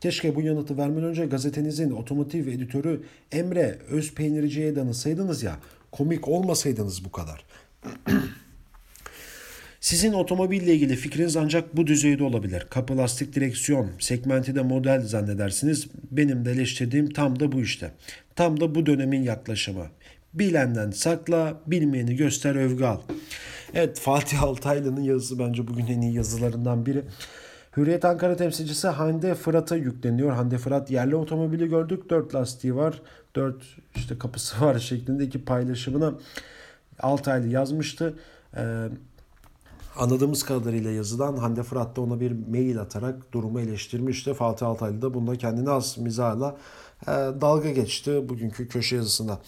Keşke 0.00 0.36
bu 0.36 0.42
yanıtı 0.42 0.78
vermeden 0.78 1.04
önce 1.04 1.26
gazetenizin 1.26 1.90
otomotiv 1.90 2.46
editörü 2.46 3.02
Emre 3.32 3.78
Özpeynirci'ye 3.90 4.76
danışsaydınız 4.76 5.42
ya. 5.42 5.56
Komik 5.92 6.28
olmasaydınız 6.28 7.04
bu 7.04 7.12
kadar. 7.12 7.44
Sizin 9.80 10.12
otomobille 10.12 10.74
ilgili 10.74 10.96
fikriniz 10.96 11.36
ancak 11.36 11.76
bu 11.76 11.86
düzeyde 11.86 12.24
olabilir. 12.24 12.66
Kapı 12.70 12.96
lastik 12.98 13.34
direksiyon, 13.34 13.90
segmenti 13.98 14.54
de 14.54 14.62
model 14.62 15.00
zannedersiniz. 15.00 15.86
Benim 16.10 16.44
de 16.44 16.50
eleştirdiğim 16.52 17.10
tam 17.10 17.40
da 17.40 17.52
bu 17.52 17.60
işte. 17.60 17.90
Tam 18.36 18.60
da 18.60 18.74
bu 18.74 18.86
dönemin 18.86 19.22
yaklaşımı. 19.22 19.86
Bilenden 20.34 20.90
sakla, 20.90 21.60
bilmeyeni 21.66 22.16
göster 22.16 22.54
övgü 22.54 22.84
al. 22.84 23.00
Evet 23.74 23.98
Fatih 23.98 24.42
Altaylı'nın 24.42 25.02
yazısı 25.02 25.38
bence 25.38 25.68
bugün 25.68 25.86
en 25.86 26.00
iyi 26.00 26.14
yazılarından 26.14 26.86
biri. 26.86 27.02
Hürriyet 27.76 28.04
Ankara 28.04 28.36
temsilcisi 28.36 28.88
Hande 28.88 29.34
Fırat'a 29.34 29.76
yükleniyor. 29.76 30.32
Hande 30.32 30.58
Fırat 30.58 30.90
yerli 30.90 31.16
otomobili 31.16 31.68
gördük. 31.68 32.10
Dört 32.10 32.34
lastiği 32.34 32.76
var. 32.76 33.02
Dört 33.36 33.62
işte 33.96 34.18
kapısı 34.18 34.60
var 34.60 34.78
şeklindeki 34.78 35.44
paylaşımını 35.44 36.14
Altaylı 36.98 37.48
yazmıştı. 37.48 38.14
Ee, 38.56 38.88
Anladığımız 40.00 40.42
kadarıyla 40.42 40.90
yazıdan 40.90 41.36
Hande 41.36 41.62
Fırat 41.62 41.96
da 41.96 42.00
ona 42.00 42.20
bir 42.20 42.32
mail 42.50 42.80
atarak 42.80 43.32
durumu 43.32 43.60
eleştirmişti. 43.60 44.34
Fatih 44.34 44.66
Altaylı 44.66 45.02
da 45.02 45.14
bunda 45.14 45.36
kendini 45.36 45.70
az 45.70 45.98
mizahla 45.98 46.56
e, 47.02 47.06
dalga 47.40 47.70
geçti 47.70 48.28
bugünkü 48.28 48.68
köşe 48.68 48.96
yazısında. 48.96 49.38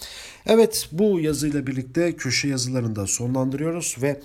Evet 0.47 0.89
bu 0.93 1.21
yazıyla 1.21 1.67
birlikte 1.67 2.17
köşe 2.17 2.49
yazılarını 2.49 2.97
da 2.97 3.07
sonlandırıyoruz 3.07 3.97
ve 4.03 4.21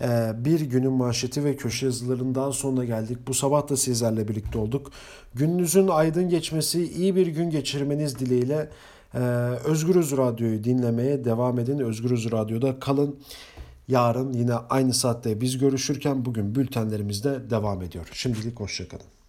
e, 0.00 0.32
bir 0.38 0.60
günün 0.60 0.92
manşeti 0.92 1.44
ve 1.44 1.56
köşe 1.56 1.86
yazılarının 1.86 2.34
daha 2.34 2.52
sonuna 2.52 2.84
geldik. 2.84 3.18
Bu 3.26 3.34
sabah 3.34 3.68
da 3.68 3.76
sizlerle 3.76 4.28
birlikte 4.28 4.58
olduk. 4.58 4.90
Gününüzün 5.34 5.88
aydın 5.88 6.28
geçmesi, 6.28 6.92
iyi 6.92 7.16
bir 7.16 7.26
gün 7.26 7.50
geçirmeniz 7.50 8.18
dileğiyle 8.18 8.68
e, 9.14 9.18
Özgürüz 9.64 10.16
Radyo'yu 10.16 10.64
dinlemeye 10.64 11.24
devam 11.24 11.58
edin. 11.58 11.78
Özgürüz 11.78 12.32
Radyo'da 12.32 12.80
kalın. 12.80 13.16
Yarın 13.90 14.32
yine 14.32 14.54
aynı 14.54 14.94
saatte 14.94 15.40
biz 15.40 15.58
görüşürken 15.58 16.24
bugün 16.24 16.54
bültenlerimiz 16.54 17.24
de 17.24 17.50
devam 17.50 17.82
ediyor. 17.82 18.08
Şimdilik 18.12 18.60
hoşçakalın. 18.60 19.19